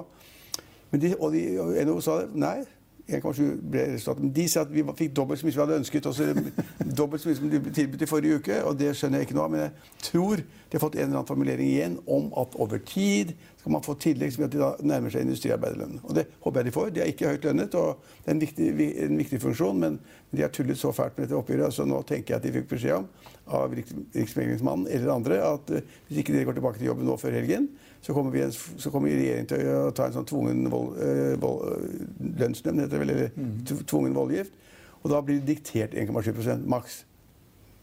Men 0.92 1.02
de, 1.02 1.14
og, 1.18 1.34
de, 1.34 1.44
NHO 1.88 2.00
sa 2.06 2.22
det. 2.22 2.32
Nei. 2.38 2.58
1,7 3.04 3.58
ble 3.68 3.88
resultatet. 3.92 4.24
Men 4.24 4.34
de 4.36 4.44
sa 4.48 4.62
at 4.64 4.70
vi 4.72 4.84
fikk 4.96 5.16
dobbelt 5.18 5.42
så 5.42 5.48
mye 5.48 5.54
som 5.56 5.60
vi 5.60 5.66
hadde 5.66 5.80
ønsket. 5.82 6.06
Også 6.08 6.28
dobbelt 7.00 7.24
så 7.24 7.30
mye 7.30 7.40
som 7.40 7.50
de 7.52 7.62
tilbudt 7.76 8.06
i 8.06 8.10
forrige 8.10 8.38
uke. 8.40 8.60
Og 8.70 8.78
det 8.80 8.94
skjønner 8.96 9.20
jeg 9.20 9.28
ikke 9.28 9.40
nå. 9.40 9.48
Men 9.52 9.66
jeg 9.66 9.74
tror 10.12 10.44
de 10.44 10.78
har 10.78 10.84
fått 10.86 11.00
en 11.00 11.08
eller 11.08 11.18
annen 11.18 11.32
formulering 11.32 11.72
igjen 11.72 11.98
om 12.06 12.30
at 12.40 12.56
over 12.62 12.80
tid 12.88 13.34
skal 13.64 13.72
man 13.78 13.84
få 13.86 13.94
tillegg 14.04 14.34
som 14.36 14.42
gjør 14.44 14.50
at 14.50 14.56
de 14.58 14.60
da 14.60 14.70
nærmer 14.92 15.14
seg 15.14 15.24
industriarbeiderlønnen. 15.24 16.02
Og 16.04 16.16
det 16.18 16.26
håper 16.44 16.60
jeg 16.60 16.68
de 16.68 16.72
får. 16.76 16.90
De 16.92 17.00
er 17.00 17.12
ikke 17.14 17.30
høyt 17.32 17.46
lønnet, 17.48 17.76
og 17.80 18.02
det 18.26 18.28
er 18.28 18.34
en 18.36 18.42
viktig, 18.42 18.66
en 19.06 19.20
viktig 19.22 19.40
funksjon. 19.40 19.78
Men 19.80 19.96
de 20.36 20.42
har 20.44 20.52
tullet 20.52 20.76
så 20.82 20.92
fælt 20.92 21.16
med 21.16 21.30
dette 21.30 21.38
oppgjøret, 21.40 21.72
så 21.72 21.86
nå 21.88 22.02
tenker 22.10 22.34
jeg 22.34 22.42
at 22.42 22.44
de 22.44 22.52
fikk 22.58 22.68
beskjed 22.74 22.98
om 22.98 23.08
av 23.56 23.72
Riks- 23.78 23.96
Riksmeglingsmannen 24.18 24.88
eller 24.92 25.14
andre 25.14 25.38
at 25.48 25.72
eh, 25.78 25.88
hvis 26.10 26.20
ikke 26.26 26.36
dere 26.36 26.48
går 26.50 26.58
tilbake 26.60 26.80
til 26.82 26.90
jobben 26.92 27.08
nå 27.08 27.16
før 27.22 27.38
helgen, 27.40 27.70
så 28.04 28.12
kommer, 28.16 28.36
vi, 28.36 28.42
en- 28.44 28.52
så 28.52 28.92
kommer 28.92 29.12
regjeringen 29.16 29.48
til 29.54 29.64
å 29.72 29.94
ta 29.96 30.10
en 30.10 30.18
sånn 30.18 30.28
tvungen 30.28 30.68
vold, 30.72 31.00
eh, 31.00 31.34
vold, 31.40 31.64
eh, 31.72 32.06
lønnsnemnd, 32.44 32.84
heter 32.84 33.00
det 33.00 33.02
vel, 33.06 33.16
eller 33.16 33.88
tvungen 33.88 34.16
voldgift. 34.20 34.60
Og 35.04 35.12
da 35.12 35.22
blir 35.24 35.40
det 35.40 35.48
diktert 35.56 35.96
1,7% 35.96 36.68
maks. 36.68 37.02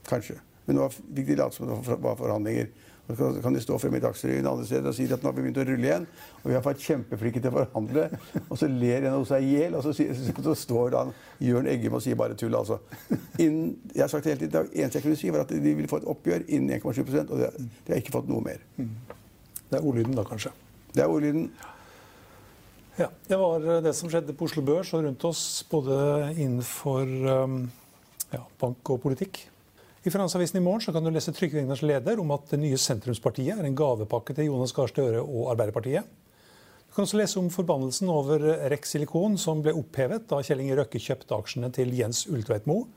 Kanskje. 0.09 0.37
Men 0.69 0.77
nå 0.77 0.91
fikk 0.93 1.27
de 1.33 1.37
late 1.41 1.57
som 1.57 1.69
det 1.73 1.99
var 2.05 2.17
forhandlinger. 2.21 2.69
Så 3.17 3.43
kan- 3.43 3.55
de 3.55 3.61
stå 3.61 3.79
fremme 3.79 3.97
i 3.97 4.01
Dagsrevyen 4.01 4.47
andre 4.47 4.67
steder 4.67 4.89
og 4.89 4.95
si 4.95 5.05
at 5.05 5.23
nå 5.23 5.29
har 5.29 5.33
vi 5.33 5.43
begynt 5.43 5.59
å 5.59 5.67
rulle 5.67 5.89
igjen. 5.89 6.07
Og 6.43 6.47
vi 6.51 6.55
har 6.55 6.63
vært 6.63 6.85
kjempeflinke 6.85 7.41
til 7.43 7.51
å 7.51 7.65
forhandle. 7.65 8.07
Og 8.49 8.59
så 8.59 8.69
ler 8.69 9.07
en 9.07 9.19
av 9.19 9.27
seg 9.27 9.43
i 9.43 9.57
hjel, 9.57 9.75
og 9.75 9.83
så, 9.83 9.93
så, 9.95 10.55
står 10.55 10.91
da 10.95 11.05
Jørn 11.41 11.67
Eggum 11.67 11.95
og 11.99 12.03
sier 12.03 12.17
bare 12.17 12.35
tull, 12.35 12.55
altså. 12.55 12.79
Innen, 13.39 13.77
jeg 13.95 14.03
har 14.03 14.09
sagt 14.09 14.25
det 14.25 14.37
hele 14.37 14.47
tiden, 14.47 14.71
Det 14.71 14.81
eneste 14.81 14.99
jeg 14.99 15.03
kunne 15.03 15.17
si, 15.17 15.31
var 15.31 15.41
at 15.41 15.49
de 15.49 15.75
ville 15.75 15.89
få 15.89 16.01
et 16.03 16.09
oppgjør 16.11 16.47
innen 16.49 16.81
1,7% 16.81 17.31
og 17.31 17.39
det, 17.39 17.51
de 17.59 17.93
har 17.93 18.01
ikke 18.01 18.15
fått 18.15 18.29
noe 18.29 18.41
mer. 18.41 18.63
Det 18.77 19.79
er 19.79 19.85
ordlyden 19.85 20.17
da, 20.17 20.25
kanskje. 20.25 20.53
Det 20.95 21.03
er 21.05 21.11
ordlyden. 21.11 21.51
Ja, 22.99 23.09
Det 23.29 23.37
var 23.39 23.65
eh, 23.65 23.83
det 23.83 23.95
som 23.97 24.11
skjedde 24.11 24.35
på 24.37 24.45
Oslo 24.49 24.63
Børs 24.67 24.93
og 24.95 25.05
rundt 25.07 25.25
oss, 25.25 25.65
både 25.71 25.95
innenfor 26.35 27.07
um, 27.45 27.63
ja, 28.33 28.43
bank 28.61 28.91
og 28.93 29.01
politikk. 29.05 29.50
I 30.01 30.11
Finansavisen 30.11 30.57
i 30.57 30.65
morgen 30.65 30.95
kan 30.95 31.05
du 31.05 31.11
lese 31.13 31.33
Trygve 31.37 31.59
Egners 31.61 31.83
leder 31.85 32.21
om 32.23 32.31
at 32.33 32.47
det 32.49 32.59
nye 32.63 32.77
sentrumspartiet 32.81 33.59
er 33.59 33.67
en 33.69 33.75
gavepakke 33.77 34.33
til 34.33 34.47
Jonas 34.47 34.73
Gahr 34.73 34.89
Støre 34.89 35.21
og 35.21 35.51
Arbeiderpartiet. 35.53 36.07
Du 36.89 36.95
kan 36.95 37.05
også 37.05 37.19
lese 37.21 37.37
om 37.37 37.51
forbannelsen 37.53 38.09
over 38.09 38.47
Rex 38.73 38.95
Silikon, 38.95 39.37
som 39.37 39.61
ble 39.61 39.75
opphevet 39.77 40.25
da 40.31 40.39
Kjell 40.41 40.63
Inge 40.65 40.79
Røkke 40.79 41.03
kjøpte 41.05 41.37
aksjene 41.37 41.69
til 41.77 41.93
Jens 41.99 42.23
Ulltveit-Moe. 42.33 42.89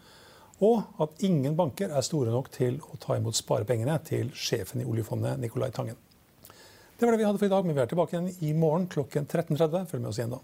Og 0.64 1.04
at 1.04 1.28
ingen 1.28 1.60
banker 1.60 1.92
er 1.92 2.08
store 2.08 2.32
nok 2.32 2.48
til 2.56 2.80
å 2.88 2.96
ta 3.04 3.20
imot 3.20 3.36
sparepengene 3.36 4.00
til 4.08 4.32
sjefen 4.32 4.86
i 4.86 4.88
oljefondet, 4.88 5.44
Nicolai 5.44 5.74
Tangen. 5.76 6.00
Det 6.48 7.04
var 7.04 7.12
det 7.12 7.20
vi 7.20 7.28
hadde 7.28 7.44
for 7.44 7.52
i 7.52 7.56
dag, 7.58 7.68
men 7.68 7.76
vi 7.76 7.84
er 7.84 7.92
tilbake 7.92 8.16
igjen 8.16 8.32
i 8.48 8.56
morgen 8.56 8.88
klokken 8.88 9.28
13.30. 9.28 9.90
Følg 9.92 10.06
med 10.06 10.14
oss 10.14 10.24
igjen 10.24 10.38
da. 10.38 10.44